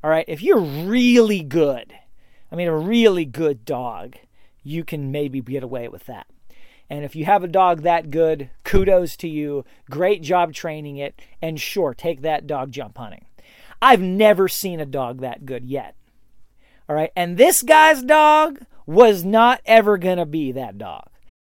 All 0.04 0.10
right, 0.10 0.26
if 0.28 0.41
you're 0.41 0.60
really 0.60 1.43
good, 1.43 1.93
I 2.52 2.56
mean, 2.56 2.67
a 2.67 2.78
really 2.78 3.26
good 3.26 3.65
dog, 3.65 4.15
you 4.67 4.84
can 4.84 5.12
maybe 5.12 5.41
get 5.41 5.63
away 5.63 5.88
with 5.88 6.06
that. 6.06 6.27
And 6.89 7.03
if 7.03 7.15
you 7.15 7.25
have 7.25 7.43
a 7.43 7.47
dog 7.47 7.82
that 7.82 8.12
good, 8.12 8.49
kudos 8.63 9.17
to 9.17 9.27
you. 9.27 9.65
Great 9.89 10.21
job 10.21 10.53
training 10.53 10.97
it. 10.97 11.21
And 11.41 11.60
sure, 11.60 11.93
take 11.93 12.21
that 12.21 12.47
dog 12.47 12.71
jump 12.71 12.97
hunting. 12.97 13.25
I've 13.82 14.01
never 14.01 14.47
seen 14.47 14.80
a 14.80 14.86
dog 14.86 15.21
that 15.21 15.45
good 15.45 15.65
yet. 15.65 15.95
All 16.89 16.95
right. 16.95 17.12
And 17.15 17.38
this 17.38 17.62
guy's 17.62 18.01
dog 18.01 18.60
was 18.86 19.25
not 19.25 19.62
ever 19.65 19.97
going 19.97 20.17
to 20.17 20.25
be 20.25 20.53
that 20.53 20.77
dog. 20.77 21.10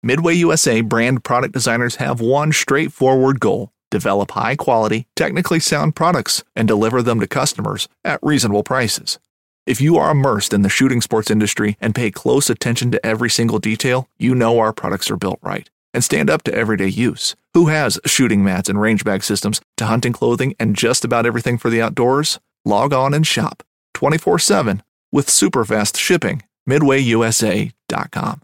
Midway 0.02 0.34
USA 0.34 0.80
brand 0.80 1.22
product 1.24 1.52
designers 1.52 1.96
have 1.96 2.20
one 2.20 2.52
straightforward 2.52 3.38
goal 3.38 3.72
develop 3.90 4.30
high 4.30 4.56
quality, 4.56 5.06
technically 5.16 5.60
sound 5.60 5.96
products 5.96 6.44
and 6.54 6.66
deliver 6.68 7.02
them 7.02 7.20
to 7.20 7.26
customers 7.26 7.88
at 8.04 8.20
reasonable 8.22 8.62
prices. 8.62 9.18
If 9.66 9.80
you 9.80 9.98
are 9.98 10.10
immersed 10.10 10.52
in 10.52 10.62
the 10.62 10.68
shooting 10.68 11.00
sports 11.00 11.30
industry 11.30 11.76
and 11.80 11.94
pay 11.94 12.10
close 12.10 12.48
attention 12.48 12.90
to 12.92 13.06
every 13.06 13.28
single 13.28 13.58
detail, 13.58 14.08
you 14.18 14.34
know 14.34 14.58
our 14.58 14.72
products 14.72 15.10
are 15.10 15.16
built 15.16 15.38
right 15.42 15.68
and 15.92 16.02
stand 16.02 16.30
up 16.30 16.42
to 16.44 16.54
everyday 16.54 16.88
use. 16.88 17.36
Who 17.54 17.66
has 17.66 18.00
shooting 18.06 18.42
mats 18.42 18.68
and 18.68 18.80
range 18.80 19.04
bag 19.04 19.22
systems 19.22 19.60
to 19.76 19.86
hunting 19.86 20.12
clothing 20.12 20.54
and 20.58 20.76
just 20.76 21.04
about 21.04 21.26
everything 21.26 21.58
for 21.58 21.68
the 21.68 21.82
outdoors? 21.82 22.38
Log 22.64 22.92
on 22.92 23.12
and 23.12 23.26
shop 23.26 23.62
24 23.94 24.38
7 24.38 24.82
with 25.12 25.28
super 25.28 25.64
fast 25.64 25.96
shipping. 25.96 26.42
MidwayUSA.com. 26.68 28.42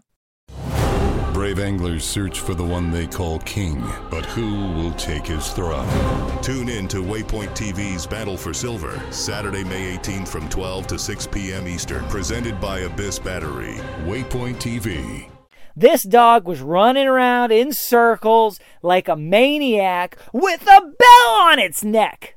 Anglers 1.59 2.03
search 2.03 2.39
for 2.39 2.53
the 2.53 2.63
one 2.63 2.91
they 2.91 3.07
call 3.07 3.39
king, 3.39 3.81
but 4.09 4.25
who 4.25 4.71
will 4.73 4.91
take 4.93 5.25
his 5.25 5.49
throne? 5.53 5.87
Tune 6.41 6.69
in 6.69 6.87
to 6.89 7.03
Waypoint 7.03 7.49
TV's 7.49 8.05
Battle 8.05 8.37
for 8.37 8.53
Silver, 8.53 9.01
Saturday, 9.11 9.63
May 9.63 9.97
18th 9.97 10.27
from 10.27 10.49
12 10.49 10.87
to 10.87 10.99
6 10.99 11.27
p.m. 11.27 11.67
Eastern, 11.67 12.03
presented 12.05 12.59
by 12.59 12.79
Abyss 12.79 13.19
Battery. 13.19 13.75
Waypoint 14.05 14.55
TV. 14.55 15.29
This 15.75 16.03
dog 16.03 16.47
was 16.47 16.61
running 16.61 17.07
around 17.07 17.51
in 17.51 17.71
circles 17.71 18.59
like 18.81 19.07
a 19.07 19.15
maniac 19.15 20.17
with 20.33 20.63
a 20.63 20.81
bell 20.81 21.29
on 21.41 21.59
its 21.59 21.83
neck. 21.83 22.35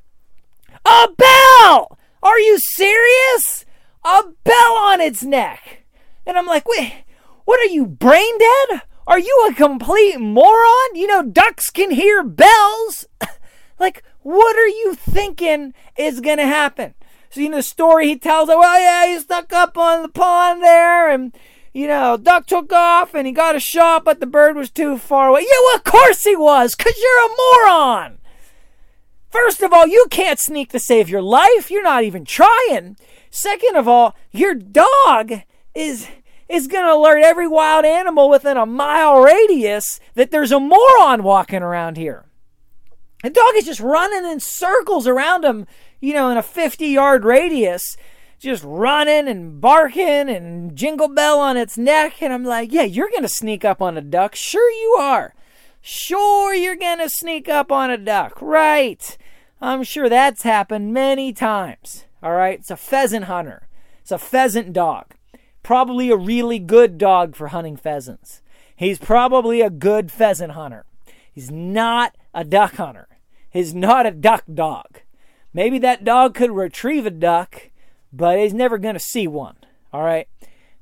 A 0.84 1.08
bell! 1.16 1.98
Are 2.22 2.38
you 2.38 2.58
serious? 2.58 3.64
A 4.04 4.22
bell 4.44 4.72
on 4.74 5.00
its 5.00 5.22
neck. 5.22 5.84
And 6.26 6.36
I'm 6.36 6.46
like, 6.46 6.68
wait, 6.68 7.04
what 7.44 7.60
are 7.60 7.72
you, 7.72 7.86
brain 7.86 8.38
dead? 8.38 8.82
Are 9.10 9.18
you 9.18 9.48
a 9.50 9.54
complete 9.54 10.20
moron? 10.20 10.94
You 10.94 11.08
know, 11.08 11.24
ducks 11.24 11.68
can 11.68 11.90
hear 11.90 12.22
bells. 12.22 13.08
like, 13.80 14.04
what 14.22 14.56
are 14.56 14.68
you 14.68 14.94
thinking 14.94 15.74
is 15.98 16.20
going 16.20 16.36
to 16.36 16.46
happen? 16.46 16.94
So, 17.28 17.40
you 17.40 17.48
know, 17.48 17.56
the 17.56 17.64
story 17.64 18.06
he 18.06 18.16
tells, 18.16 18.48
oh, 18.48 18.60
well, 18.60 18.80
yeah, 18.80 19.12
he 19.12 19.18
stuck 19.18 19.52
up 19.52 19.76
on 19.76 20.02
the 20.02 20.08
pond 20.08 20.62
there 20.62 21.10
and, 21.10 21.36
you 21.74 21.88
know, 21.88 22.18
duck 22.18 22.46
took 22.46 22.72
off 22.72 23.12
and 23.12 23.26
he 23.26 23.32
got 23.32 23.56
a 23.56 23.60
shot, 23.60 24.04
but 24.04 24.20
the 24.20 24.28
bird 24.28 24.54
was 24.54 24.70
too 24.70 24.96
far 24.96 25.30
away. 25.30 25.40
Yeah, 25.40 25.58
well, 25.64 25.76
of 25.78 25.84
course 25.84 26.22
he 26.22 26.36
was, 26.36 26.76
because 26.76 26.94
you're 26.96 27.26
a 27.26 27.36
moron. 27.36 28.18
First 29.28 29.60
of 29.60 29.72
all, 29.72 29.88
you 29.88 30.06
can't 30.12 30.38
sneak 30.38 30.70
to 30.70 30.78
save 30.78 31.08
your 31.08 31.22
life. 31.22 31.68
You're 31.68 31.82
not 31.82 32.04
even 32.04 32.24
trying. 32.24 32.96
Second 33.28 33.74
of 33.74 33.88
all, 33.88 34.14
your 34.30 34.54
dog 34.54 35.32
is 35.74 36.06
is 36.50 36.66
going 36.66 36.84
to 36.84 36.92
alert 36.92 37.22
every 37.22 37.46
wild 37.46 37.84
animal 37.84 38.28
within 38.28 38.56
a 38.56 38.66
mile 38.66 39.20
radius 39.20 40.00
that 40.14 40.30
there's 40.30 40.50
a 40.50 40.58
moron 40.58 41.22
walking 41.22 41.62
around 41.62 41.96
here. 41.96 42.24
The 43.22 43.30
dog 43.30 43.52
is 43.56 43.66
just 43.66 43.80
running 43.80 44.30
in 44.30 44.40
circles 44.40 45.06
around 45.06 45.44
him, 45.44 45.66
you 46.00 46.12
know, 46.12 46.30
in 46.30 46.36
a 46.36 46.42
50 46.42 46.86
yard 46.86 47.24
radius, 47.24 47.96
just 48.38 48.64
running 48.64 49.28
and 49.28 49.60
barking 49.60 50.28
and 50.28 50.74
jingle 50.74 51.08
bell 51.08 51.38
on 51.38 51.56
its 51.56 51.78
neck. 51.78 52.20
And 52.22 52.32
I'm 52.32 52.44
like, 52.44 52.72
yeah, 52.72 52.82
you're 52.82 53.10
going 53.10 53.22
to 53.22 53.28
sneak 53.28 53.64
up 53.64 53.80
on 53.80 53.96
a 53.96 54.00
duck. 54.00 54.34
Sure, 54.34 54.70
you 54.70 54.96
are. 54.98 55.34
Sure, 55.82 56.54
you're 56.54 56.76
going 56.76 56.98
to 56.98 57.08
sneak 57.08 57.48
up 57.48 57.70
on 57.70 57.90
a 57.90 57.98
duck. 57.98 58.40
Right. 58.40 59.16
I'm 59.60 59.82
sure 59.82 60.08
that's 60.08 60.42
happened 60.42 60.92
many 60.92 61.32
times. 61.32 62.06
All 62.22 62.32
right. 62.32 62.58
It's 62.58 62.70
a 62.70 62.76
pheasant 62.76 63.26
hunter, 63.26 63.68
it's 64.00 64.10
a 64.10 64.18
pheasant 64.18 64.72
dog. 64.72 65.14
Probably 65.62 66.10
a 66.10 66.16
really 66.16 66.58
good 66.58 66.98
dog 66.98 67.36
for 67.36 67.48
hunting 67.48 67.76
pheasants. 67.76 68.42
He's 68.74 68.98
probably 68.98 69.60
a 69.60 69.70
good 69.70 70.10
pheasant 70.10 70.52
hunter. 70.52 70.84
He's 71.32 71.50
not 71.50 72.16
a 72.32 72.44
duck 72.44 72.74
hunter. 72.74 73.08
He's 73.50 73.74
not 73.74 74.06
a 74.06 74.10
duck 74.10 74.44
dog. 74.52 75.00
Maybe 75.52 75.78
that 75.80 76.04
dog 76.04 76.34
could 76.34 76.50
retrieve 76.50 77.06
a 77.06 77.10
duck, 77.10 77.70
but 78.12 78.38
he's 78.38 78.54
never 78.54 78.78
going 78.78 78.94
to 78.94 79.00
see 79.00 79.26
one. 79.26 79.56
All 79.92 80.02
right? 80.02 80.28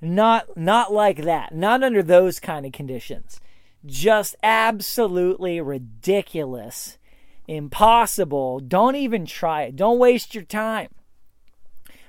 Not 0.00 0.56
not 0.56 0.92
like 0.92 1.22
that. 1.22 1.54
Not 1.54 1.82
under 1.82 2.02
those 2.02 2.38
kind 2.38 2.64
of 2.64 2.72
conditions. 2.72 3.40
Just 3.84 4.36
absolutely 4.42 5.60
ridiculous. 5.60 6.98
Impossible. 7.46 8.60
Don't 8.60 8.96
even 8.96 9.26
try 9.26 9.62
it. 9.62 9.76
Don't 9.76 9.98
waste 9.98 10.34
your 10.34 10.44
time. 10.44 10.88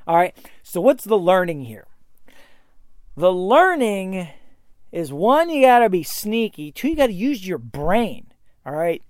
All 0.05 0.17
right? 0.17 0.35
So 0.61 0.81
what's 0.81 1.05
the 1.05 1.17
learning 1.17 1.65
here? 1.65 1.87
The 3.19 3.33
learning 3.33 4.29
is 4.93 5.11
one, 5.11 5.49
you 5.49 5.63
got 5.63 5.79
to 5.79 5.89
be 5.89 6.03
sneaky. 6.03 6.71
Two, 6.71 6.87
you 6.87 6.95
got 6.95 7.07
to 7.07 7.13
use 7.13 7.45
your 7.45 7.57
brain. 7.57 8.27
All 8.65 8.71
right. 8.71 9.03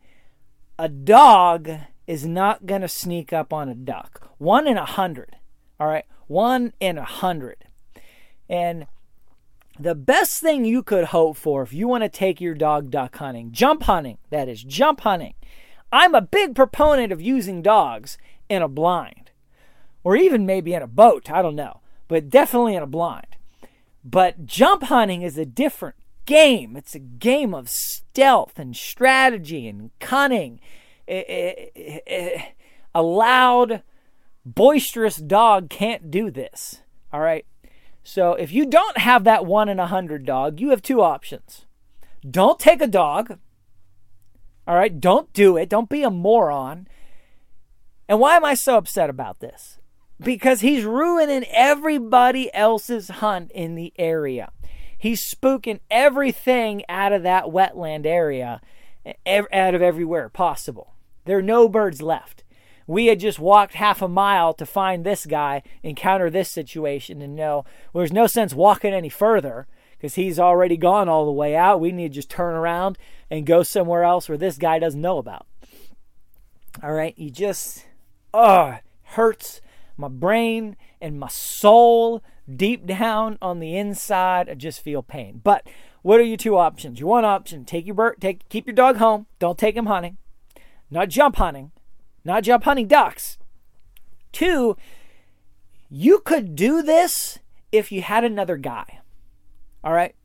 A 0.80 0.90
dog 0.90 1.70
is 2.08 2.26
not 2.26 2.66
going 2.66 2.82
to 2.82 2.88
sneak 2.88 3.32
up 3.32 3.54
on 3.54 3.70
a 3.70 3.76
duck. 3.76 4.32
One 4.40 4.66
in 4.66 4.78
a 4.78 4.86
hundred. 4.86 5.36
All 5.80 5.86
right. 5.86 6.06
One 6.26 6.74
in 6.80 6.98
a 6.98 7.04
hundred. 7.04 7.66
And 8.50 8.88
the 9.80 9.94
best 9.94 10.42
thing 10.42 10.66
you 10.66 10.82
could 10.82 11.06
hope 11.06 11.38
for 11.38 11.62
if 11.62 11.72
you 11.72 11.88
want 11.88 12.02
to 12.02 12.10
take 12.10 12.42
your 12.42 12.56
dog 12.56 12.90
duck 12.90 13.16
hunting, 13.16 13.52
jump 13.52 13.84
hunting, 13.84 14.18
that 14.32 14.50
is, 14.50 14.64
jump 14.64 15.02
hunting. 15.02 15.36
I'm 15.92 16.16
a 16.16 16.22
big 16.22 16.56
proponent 16.56 17.12
of 17.12 17.22
using 17.22 17.62
dogs 17.62 18.18
in 18.50 18.64
a 18.64 18.68
blind 18.68 19.30
or 20.04 20.16
even 20.16 20.48
maybe 20.48 20.74
in 20.74 20.82
a 20.82 20.88
boat. 20.88 21.30
I 21.30 21.44
don't 21.44 21.56
know, 21.56 21.82
but 22.08 22.32
definitely 22.32 22.74
in 22.74 22.82
a 22.82 22.88
blind. 22.88 23.29
But 24.04 24.46
jump 24.46 24.84
hunting 24.84 25.22
is 25.22 25.38
a 25.38 25.46
different 25.46 25.96
game. 26.26 26.76
It's 26.78 26.96
a 26.96 27.00
game 27.00 27.54
of 27.54 27.70
stealth 27.70 28.60
and 28.60 28.76
strategy 28.76 29.68
and 29.68 29.92
cunning. 30.00 30.60
a 31.08 32.54
loud, 32.96 33.82
boisterous 34.46 35.18
dog 35.18 35.70
can't 35.70 36.12
do 36.12 36.30
this. 36.30 36.82
All 37.12 37.20
right. 37.20 37.46
So 38.04 38.34
if 38.34 38.52
you 38.52 38.66
don't 38.66 38.98
have 39.00 39.24
that 39.24 39.46
one 39.46 39.70
in 39.70 39.80
a 39.80 39.88
hundred 39.88 40.26
dog, 40.26 40.60
you 40.60 40.70
have 40.70 40.82
two 40.82 41.02
options. 41.02 41.66
Don't 42.30 42.60
take 42.60 42.82
a 42.82 42.88
dog. 42.88 43.40
All 44.68 44.76
right. 44.76 45.00
Don't 45.00 45.34
do 45.34 45.58
it. 45.58 45.68
Don't 45.68 45.90
be 45.90 46.04
a 46.04 46.12
moron. 46.12 46.88
And 48.08 48.20
why 48.20 48.36
am 48.36 48.46
I 48.46 48.54
so 48.54 48.78
upset 48.78 49.10
about 49.10 49.40
this? 49.40 49.79
Because 50.20 50.62
he's 50.62 50.84
ruining 50.84 51.46
everybody 51.46 52.54
else's 52.54 53.10
hunt 53.10 53.52
in 53.52 53.76
the 53.76 53.94
area. 53.98 54.52
He's 54.98 55.34
spooking 55.34 55.80
everything 55.90 56.84
out 56.90 57.14
of 57.14 57.24
that 57.24 57.46
wetland 57.46 58.06
area, 58.06 58.62
out 59.26 59.76
of 59.76 59.82
everywhere 59.82 60.30
possible. 60.30 60.94
There 61.26 61.38
are 61.38 61.44
no 61.44 61.70
birds 61.70 62.02
left. 62.02 62.44
We 62.86 63.06
had 63.06 63.20
just 63.20 63.40
walked 63.40 63.76
half 63.76 64.02
a 64.02 64.08
mile 64.08 64.54
to 64.56 64.66
find 64.66 65.06
this 65.06 65.26
guy, 65.26 65.62
encounter 65.84 66.30
this 66.30 66.50
situation, 66.50 67.22
and 67.22 67.36
know 67.36 67.64
well, 67.94 68.02
there's 68.02 68.12
no 68.12 68.28
sense 68.28 68.54
walking 68.54 68.94
any 68.94 69.10
further 69.10 69.68
because 69.98 70.16
he's 70.16 70.40
already 70.40 70.76
gone 70.76 71.08
all 71.08 71.26
the 71.26 71.32
way 71.32 71.56
out. 71.56 71.80
We 71.80 71.92
need 71.92 72.10
to 72.10 72.16
just 72.16 72.30
turn 72.30 72.56
around 72.56 72.98
and 73.30 73.46
go 73.46 73.64
somewhere 73.64 74.04
else 74.04 74.28
where 74.28 74.38
this 74.38 74.58
guy 74.58 74.80
doesn't 74.80 75.00
know 75.00 75.18
about. 75.18 75.46
All 76.82 76.94
right, 76.94 77.14
you 77.18 77.30
just, 77.30 77.86
oh, 78.34 78.78
hurts 79.04 79.62
my 80.00 80.08
brain 80.08 80.78
and 81.02 81.20
my 81.20 81.28
soul 81.28 82.24
deep 82.54 82.86
down 82.86 83.38
on 83.42 83.60
the 83.60 83.78
inside. 83.78 84.50
I 84.50 84.56
just 84.56 84.82
feel 84.82 85.04
pain. 85.04 85.42
But 85.44 85.68
what 86.02 86.20
are 86.20 86.24
your 86.24 86.38
two 86.38 86.58
options? 86.58 87.00
Your 87.00 87.10
one 87.10 87.26
option: 87.26 87.66
take 87.66 87.86
your 87.86 87.96
bird, 87.96 88.16
take 88.22 88.48
keep 88.50 88.66
your 88.66 88.74
dog 88.74 88.98
home. 88.98 89.28
Don't 89.38 89.58
take 89.58 89.76
him 89.76 89.88
hunting, 89.88 90.18
not 90.90 91.10
jump 91.10 91.36
hunting, 91.36 91.72
not 92.24 92.44
jump 92.44 92.64
hunting 92.64 92.88
ducks. 92.88 93.38
Two, 94.32 94.78
you 95.90 96.20
could 96.20 96.56
do 96.56 96.82
this 96.82 97.40
if 97.72 97.92
you 97.92 98.02
had 98.02 98.24
another 98.24 98.58
guy. 98.58 99.02
All 99.84 99.94
right. 99.94 100.16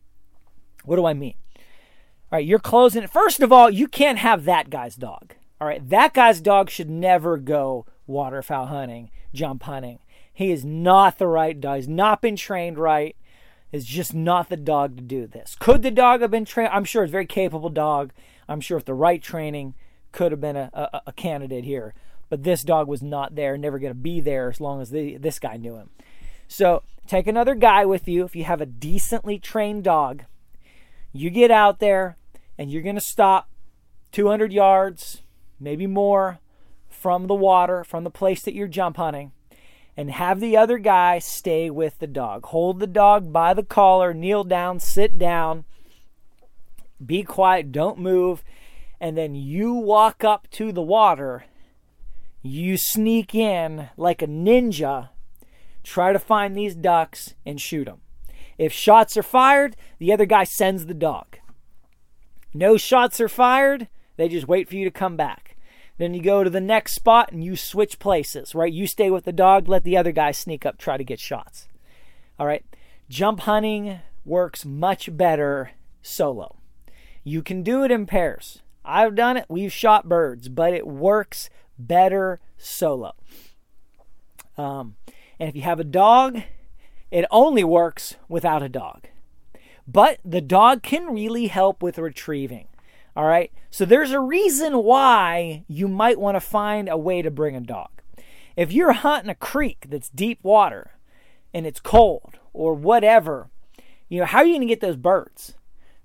What 0.85 0.97
do 0.97 1.07
I 1.07 1.15
mean? 1.15 1.35
All 1.57 2.39
right, 2.39 2.47
you're 2.47 2.59
closing. 2.59 3.07
First 3.07 3.41
of 3.41 3.53
all, 3.53 3.71
you 3.71 3.89
can't 3.89 4.19
have 4.19 4.45
that 4.45 4.71
guy's 4.71 4.97
dog. 4.97 5.35
All 5.61 5.67
right, 5.67 5.89
that 5.89 6.13
guy's 6.15 6.41
dog 6.41 6.69
should 6.69 6.91
never 6.91 7.39
go 7.39 7.87
waterfowl 8.07 8.67
hunting, 8.67 9.11
jump 9.35 9.65
hunting. 9.65 9.99
He 10.33 10.51
is 10.51 10.65
not 10.65 11.19
the 11.19 11.27
right 11.27 11.61
dog. 11.61 11.77
He's 11.77 11.89
not 11.89 12.23
been 12.23 12.37
trained 12.37 12.79
right. 12.79 13.17
Is 13.73 13.85
just 13.85 14.15
not 14.15 14.49
the 14.49 14.57
dog 14.57 14.97
to 14.97 15.03
do 15.03 15.27
this. 15.27 15.57
Could 15.59 15.83
the 15.83 15.91
dog 15.91 16.21
have 16.21 16.31
been 16.31 16.45
trained? 16.45 16.71
I'm 16.73 16.85
sure 16.85 17.03
it's 17.03 17.11
a 17.11 17.13
very 17.13 17.27
capable 17.27 17.71
dog. 17.71 18.13
I'm 18.49 18.61
sure 18.61 18.79
if 18.79 18.85
the 18.85 18.95
right 18.95 19.21
training 19.21 19.75
could 20.13 20.31
have 20.31 20.41
been 20.41 20.57
a, 20.57 20.71
a, 20.73 21.03
a 21.09 21.13
candidate 21.13 21.65
here. 21.65 21.93
But 22.31 22.45
this 22.45 22.63
dog 22.63 22.89
was 22.89 23.03
not 23.03 23.35
there, 23.35 23.57
never 23.57 23.79
going 23.79 23.93
to 23.93 23.99
be 23.99 24.21
there 24.21 24.49
as 24.49 24.61
long 24.61 24.81
as 24.81 24.91
the, 24.91 25.17
this 25.17 25.39
guy 25.39 25.57
knew 25.57 25.77
him. 25.77 25.91
So 26.47 26.83
take 27.07 27.27
another 27.27 27.55
guy 27.55 27.85
with 27.85 28.07
you 28.07 28.25
if 28.25 28.37
you 28.37 28.45
have 28.45 28.61
a 28.61 28.67
decently 28.67 29.39
trained 29.39 29.85
dog. 29.85 30.25
You 31.13 31.31
get 31.31 31.51
out 31.51 31.81
there 31.81 32.17
and 32.57 32.71
you're 32.71 32.83
going 32.83 32.95
to 32.95 33.01
stop 33.01 33.51
200 34.13 34.53
yards, 34.53 35.23
maybe 35.59 35.87
more, 35.87 36.39
from 37.05 37.27
the 37.27 37.35
water, 37.35 37.85
from 37.85 38.03
the 38.03 38.09
place 38.09 38.41
that 38.41 38.55
you're 38.55 38.67
jump 38.67 38.97
hunting 38.97 39.31
and 39.95 40.11
have 40.11 40.41
the 40.41 40.57
other 40.57 40.79
guy 40.79 41.19
stay 41.19 41.69
with 41.69 41.99
the 41.99 42.07
dog. 42.07 42.47
Hold 42.47 42.81
the 42.81 42.87
dog 42.87 43.31
by 43.31 43.53
the 43.53 43.63
collar, 43.63 44.15
kneel 44.15 44.43
down, 44.43 44.81
sit 44.81 45.19
down, 45.19 45.67
be 47.05 47.23
quiet, 47.23 47.71
don't 47.71 47.99
move, 47.99 48.43
and 48.99 49.19
then 49.19 49.35
you 49.35 49.75
walk 49.75 50.25
up 50.25 50.49
to 50.53 50.73
the 50.73 50.81
water. 50.81 51.45
You 52.41 52.79
sneak 52.79 53.35
in 53.35 53.91
like 53.99 54.23
a 54.23 54.27
ninja, 54.27 55.11
try 55.83 56.11
to 56.11 56.19
find 56.19 56.57
these 56.57 56.75
ducks 56.75 57.35
and 57.45 57.61
shoot 57.61 57.85
them. 57.85 58.01
If 58.57 58.73
shots 58.73 59.15
are 59.19 59.23
fired, 59.23 59.77
the 59.99 60.11
other 60.11 60.25
guy 60.25 60.45
sends 60.45 60.87
the 60.87 60.95
dog. 60.95 61.37
No 62.55 62.79
shots 62.79 63.21
are 63.21 63.29
fired, 63.29 63.89
they 64.17 64.31
just 64.31 64.49
wait 64.49 64.71
for 64.71 64.77
you 64.77 64.87
to 64.87 64.91
come 64.91 65.19
back. 65.19 65.44
Then 65.97 66.15
you 66.15 66.23
go 66.23 66.43
to 66.43 66.51
the 66.51 66.61
next 66.61 66.95
spot 66.95 67.31
and 67.31 67.45
you 67.45 67.57
switch 67.57 67.99
places, 67.99 68.55
right? 68.55 68.73
You 68.73 68.87
stay 68.87 69.11
with 69.11 69.25
the 69.25 69.33
dog, 69.33 69.69
let 69.69 69.85
the 69.85 69.97
other 69.97 70.13
guy 70.13 70.33
sneak 70.33 70.67
up, 70.67 70.77
try 70.77 70.97
to 70.97 71.05
get 71.05 71.21
shots. 71.21 71.69
All 72.39 72.47
right. 72.47 72.65
Jump 73.09 73.41
hunting 73.41 74.01
works 74.25 74.65
much 74.65 75.17
better 75.17 75.73
solo. 76.03 76.57
You 77.23 77.43
can 77.43 77.63
do 77.63 77.85
it 77.85 77.91
in 77.91 78.07
pairs. 78.07 78.63
I've 78.85 79.15
done 79.15 79.37
it. 79.37 79.47
We've 79.49 79.73
shot 79.73 80.09
birds, 80.09 80.49
but 80.49 80.73
it 80.73 80.87
works 80.87 81.49
better 81.79 82.41
solo. 82.59 83.15
Um, 84.59 84.97
and 85.39 85.49
if 85.49 85.57
you 85.57 85.63
have 85.63 85.81
a 85.81 85.85
dog, 85.85 86.43
it 87.11 87.25
only 87.31 87.65
works 87.65 88.17
without 88.29 88.63
a 88.63 88.69
dog. 88.69 89.07
But 89.87 90.19
the 90.25 90.41
dog 90.41 90.83
can 90.83 91.13
really 91.13 91.47
help 91.47 91.83
with 91.83 91.99
retrieving. 91.99 92.69
All 93.17 93.25
right. 93.25 93.53
So 93.71 93.85
there's 93.85 94.11
a 94.11 94.21
reason 94.21 94.83
why 94.83 95.65
you 95.69 95.89
might 95.89 96.19
want 96.19 96.37
to 96.37 96.41
find 96.41 96.89
a 96.89 96.97
way 96.97 97.23
to 97.23 97.31
bring 97.31 97.55
a 97.55 97.61
dog. 97.61 97.91
If 98.57 98.73
you're 98.73 98.93
hunting 98.93 99.31
a 99.31 99.35
creek 99.35 99.87
that's 99.89 100.09
deep 100.09 100.41
water 100.43 100.93
and 101.53 101.67
it's 101.67 101.81
cold 101.81 102.39
or 102.53 102.75
whatever, 102.75 103.51
you 104.09 104.21
know, 104.21 104.27
how 104.27 104.39
are 104.39 104.45
you 104.45 104.55
going 104.55 104.67
to 104.67 104.73
get 104.73 104.81
those 104.81 104.97
birds? 104.97 105.55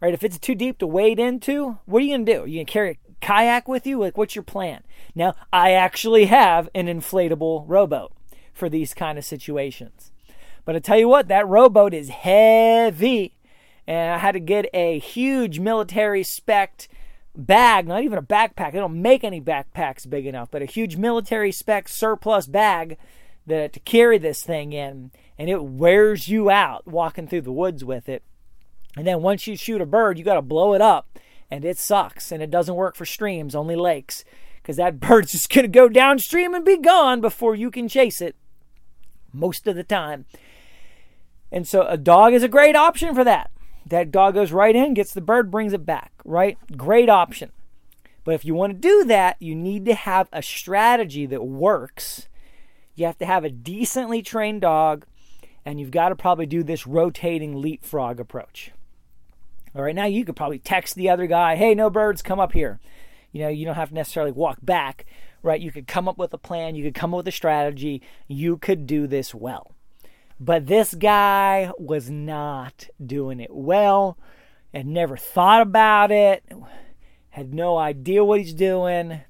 Right? 0.01 0.13
If 0.13 0.23
it's 0.23 0.39
too 0.39 0.55
deep 0.55 0.77
to 0.79 0.87
wade 0.87 1.19
into, 1.19 1.77
what 1.85 2.01
are 2.01 2.05
you 2.05 2.15
going 2.15 2.25
to 2.25 2.33
do? 2.33 2.43
Are 2.43 2.47
you 2.47 2.57
going 2.57 2.65
to 2.65 2.71
carry 2.71 2.89
a 2.91 3.25
kayak 3.25 3.67
with 3.67 3.85
you? 3.85 3.99
Like, 3.99 4.17
what's 4.17 4.35
your 4.35 4.43
plan? 4.43 4.83
Now, 5.13 5.35
I 5.51 5.71
actually 5.71 6.25
have 6.25 6.69
an 6.73 6.87
inflatable 6.87 7.65
rowboat 7.67 8.13
for 8.53 8.69
these 8.69 8.93
kind 8.93 9.17
of 9.17 9.25
situations. 9.25 10.11
But 10.63 10.75
I 10.75 10.79
tell 10.79 10.97
you 10.97 11.07
what, 11.07 11.27
that 11.27 11.47
rowboat 11.47 11.93
is 11.93 12.09
heavy. 12.09 13.35
And 13.87 14.13
I 14.13 14.17
had 14.19 14.33
to 14.33 14.39
get 14.39 14.67
a 14.73 14.99
huge 14.99 15.59
military 15.59 16.23
spec 16.23 16.87
bag, 17.39 17.87
not 17.87 18.03
even 18.03 18.17
a 18.17 18.23
backpack. 18.23 18.73
They 18.73 18.79
don't 18.79 19.01
make 19.01 19.23
any 19.23 19.41
backpacks 19.41 20.09
big 20.09 20.25
enough, 20.25 20.49
but 20.51 20.61
a 20.61 20.65
huge 20.65 20.97
military 20.97 21.51
spec 21.51 21.87
surplus 21.87 22.47
bag 22.47 22.97
that 23.47 23.73
to 23.73 23.79
carry 23.79 24.17
this 24.17 24.43
thing 24.43 24.73
in, 24.73 25.11
and 25.37 25.49
it 25.49 25.63
wears 25.63 26.27
you 26.27 26.49
out 26.49 26.87
walking 26.87 27.27
through 27.27 27.41
the 27.41 27.51
woods 27.51 27.83
with 27.83 28.07
it. 28.07 28.23
And 28.95 29.05
then 29.05 29.21
once 29.21 29.47
you 29.47 29.55
shoot 29.55 29.81
a 29.81 29.85
bird, 29.85 30.17
you 30.17 30.23
got 30.23 30.35
to 30.35 30.41
blow 30.41 30.73
it 30.73 30.81
up, 30.81 31.19
and 31.49 31.65
it 31.65 31.77
sucks, 31.77 32.31
and 32.31 32.43
it 32.43 32.51
doesn't 32.51 32.75
work 32.75 32.95
for 32.95 33.05
streams, 33.05 33.55
only 33.55 33.75
lakes, 33.75 34.23
because 34.61 34.77
that 34.77 34.99
bird's 34.99 35.31
just 35.31 35.49
gonna 35.49 35.67
go 35.67 35.89
downstream 35.89 36.53
and 36.53 36.65
be 36.65 36.77
gone 36.77 37.21
before 37.21 37.55
you 37.55 37.71
can 37.71 37.87
chase 37.87 38.21
it. 38.21 38.35
Most 39.33 39.67
of 39.67 39.75
the 39.75 39.83
time. 39.83 40.25
And 41.51 41.67
so 41.67 41.85
a 41.87 41.97
dog 41.97 42.33
is 42.33 42.43
a 42.43 42.47
great 42.47 42.75
option 42.75 43.15
for 43.15 43.23
that. 43.23 43.51
That 43.89 44.11
dog 44.11 44.35
goes 44.35 44.51
right 44.51 44.75
in, 44.75 44.93
gets 44.93 45.13
the 45.13 45.21
bird, 45.21 45.51
brings 45.51 45.73
it 45.73 45.85
back, 45.85 46.11
right? 46.23 46.57
Great 46.77 47.09
option. 47.09 47.51
But 48.23 48.35
if 48.35 48.45
you 48.45 48.53
want 48.53 48.73
to 48.73 48.79
do 48.79 49.03
that, 49.05 49.37
you 49.39 49.55
need 49.55 49.85
to 49.85 49.95
have 49.95 50.29
a 50.31 50.43
strategy 50.43 51.25
that 51.25 51.43
works. 51.43 52.27
You 52.95 53.05
have 53.07 53.17
to 53.17 53.25
have 53.25 53.43
a 53.43 53.49
decently 53.49 54.21
trained 54.21 54.61
dog, 54.61 55.05
and 55.65 55.79
you've 55.79 55.91
got 55.91 56.09
to 56.09 56.15
probably 56.15 56.45
do 56.45 56.61
this 56.61 56.85
rotating 56.85 57.61
leapfrog 57.61 58.19
approach. 58.19 58.71
All 59.75 59.83
right, 59.83 59.95
now 59.95 60.05
you 60.05 60.25
could 60.25 60.35
probably 60.35 60.59
text 60.59 60.95
the 60.95 61.09
other 61.09 61.27
guy, 61.27 61.55
hey, 61.55 61.73
no 61.73 61.89
birds, 61.89 62.21
come 62.21 62.39
up 62.39 62.53
here. 62.53 62.79
You 63.31 63.41
know, 63.41 63.49
you 63.49 63.65
don't 63.65 63.75
have 63.75 63.89
to 63.89 63.95
necessarily 63.95 64.31
walk 64.31 64.57
back, 64.61 65.05
right? 65.41 65.61
You 65.61 65.71
could 65.71 65.87
come 65.87 66.07
up 66.07 66.17
with 66.17 66.33
a 66.33 66.37
plan, 66.37 66.75
you 66.75 66.83
could 66.83 66.95
come 66.95 67.13
up 67.13 67.19
with 67.19 67.27
a 67.27 67.31
strategy. 67.31 68.01
You 68.27 68.57
could 68.57 68.85
do 68.85 69.07
this 69.07 69.33
well. 69.33 69.75
But 70.39 70.67
this 70.67 70.93
guy 70.93 71.71
was 71.77 72.09
not 72.09 72.87
doing 73.05 73.39
it 73.39 73.53
well 73.53 74.17
and 74.73 74.93
never 74.93 75.17
thought 75.17 75.61
about 75.61 76.11
it, 76.11 76.43
had 77.31 77.53
no 77.53 77.77
idea 77.77 78.23
what 78.23 78.39
he's 78.39 78.53
doing. 78.53 79.21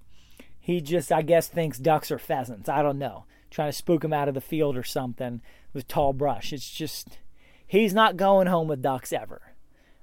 He 0.60 0.82
just, 0.82 1.12
I 1.12 1.24
guess, 1.24 1.48
thinks 1.48 1.80
ducks 1.80 2.12
are 2.12 2.20
pheasants. 2.20 2.70
I 2.70 2.84
don't 2.84 3.00
know. 3.00 3.26
Trying 3.50 3.70
to 3.70 3.78
spook 3.78 4.04
him 4.04 4.14
out 4.14 4.28
of 4.28 4.36
the 4.36 4.42
field 4.42 4.78
or 4.78 4.84
something 4.84 5.42
with 5.74 5.88
tall 5.88 6.14
brush. 6.14 6.54
It's 6.54 6.70
just, 6.70 7.18
he's 7.66 7.94
not 7.94 8.18
going 8.18 8.48
home 8.48 8.68
with 8.68 8.84
ducks 8.84 9.12
ever. 9.12 9.42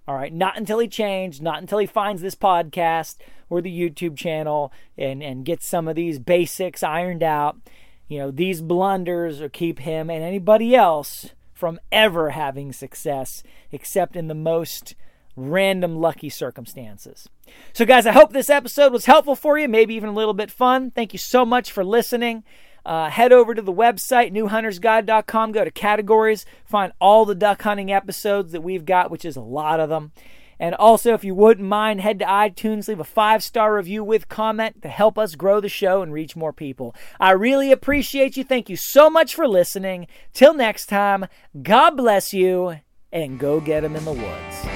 All 0.09 0.14
right, 0.14 0.33
not 0.33 0.57
until 0.57 0.79
he 0.79 0.88
changed, 0.88 1.42
not 1.42 1.61
until 1.61 1.79
he 1.79 1.87
finds 1.87 2.23
this 2.23 2.35
podcast 2.35 3.16
or 3.49 3.61
the 3.61 3.77
YouTube 3.77 4.16
channel 4.16 4.73
and, 4.97 5.23
and 5.23 5.45
gets 5.45 5.66
some 5.66 5.87
of 5.87 5.97
these 5.97 6.19
basics 6.19 6.83
ironed 6.83 7.23
out 7.23 7.57
you 8.09 8.19
know, 8.19 8.31
these 8.31 8.61
blunders 8.61 9.40
will 9.40 9.49
keep 9.49 9.81
him 9.81 10.11
and 10.11 10.23
anybody 10.23 10.75
else 10.75 11.31
from 11.53 11.81
ever 11.90 12.31
having 12.31 12.73
success, 12.73 13.42
except 13.73 14.14
in 14.14 14.29
the 14.29 14.35
most 14.35 14.95
random 15.37 15.97
lucky 15.97 16.29
circumstances. 16.29 17.29
So, 17.73 17.85
guys, 17.85 18.07
I 18.07 18.12
hope 18.12 18.33
this 18.33 18.51
episode 18.51 18.92
was 18.92 19.07
helpful 19.07 19.37
for 19.37 19.59
you, 19.59 19.69
maybe 19.69 19.95
even 19.95 20.09
a 20.09 20.14
little 20.14 20.35
bit 20.35 20.51
fun. 20.51 20.90
Thank 20.90 21.12
you 21.12 21.19
so 21.19 21.45
much 21.45 21.71
for 21.71 21.85
listening. 21.85 22.45
Uh, 22.85 23.11
head 23.11 23.33
over 23.33 23.53
to 23.53 23.62
the 23.62 23.73
website, 23.73 24.33
newhuntersguide.com, 24.33 25.53
go 25.53 25.64
to 25.64 25.71
categories, 25.73 26.47
find 26.64 26.92
all 27.01 27.25
the 27.25 27.35
duck 27.35 27.62
hunting 27.62 27.90
episodes 27.90 28.53
that 28.53 28.61
we've 28.61 28.85
got, 28.85 29.11
which 29.11 29.25
is 29.25 29.37
a 29.37 29.40
lot 29.40 29.81
of 29.81 29.88
them. 29.88 30.12
And 30.59 30.75
also, 30.75 31.12
if 31.12 31.25
you 31.25 31.35
wouldn't 31.35 31.69
mind, 31.69 32.01
head 32.01 32.19
to 32.21 32.25
iTunes, 32.25 32.88
leave 32.88 33.01
a 33.01 33.05
five 33.05 33.42
star 33.42 33.75
review 33.75 34.03
with 34.03 34.29
comment 34.29 34.83
to 34.83 34.88
help 34.88 35.19
us 35.19 35.35
grow 35.35 35.61
the 35.61 35.69
show 35.69 36.03
and 36.03 36.12
reach 36.12 36.37
more 36.37 36.53
people. 36.53 36.95
I 37.21 37.33
really 37.33 37.73
appreciate 37.73 38.37
you. 38.37 38.45
Thank 38.45 38.69
you 38.69 38.77
so 38.77 39.11
much 39.11 39.35
for 39.35 39.47
listening. 39.47 40.07
Till 40.33 40.55
next 40.55 40.87
time, 40.87 41.27
God 41.62 41.97
bless 41.97 42.33
you 42.33 42.81
and 43.12 43.38
go 43.38 43.61
get 43.61 43.81
them 43.81 43.97
in 43.97 44.05
the 44.05 44.12
woods. 44.12 44.76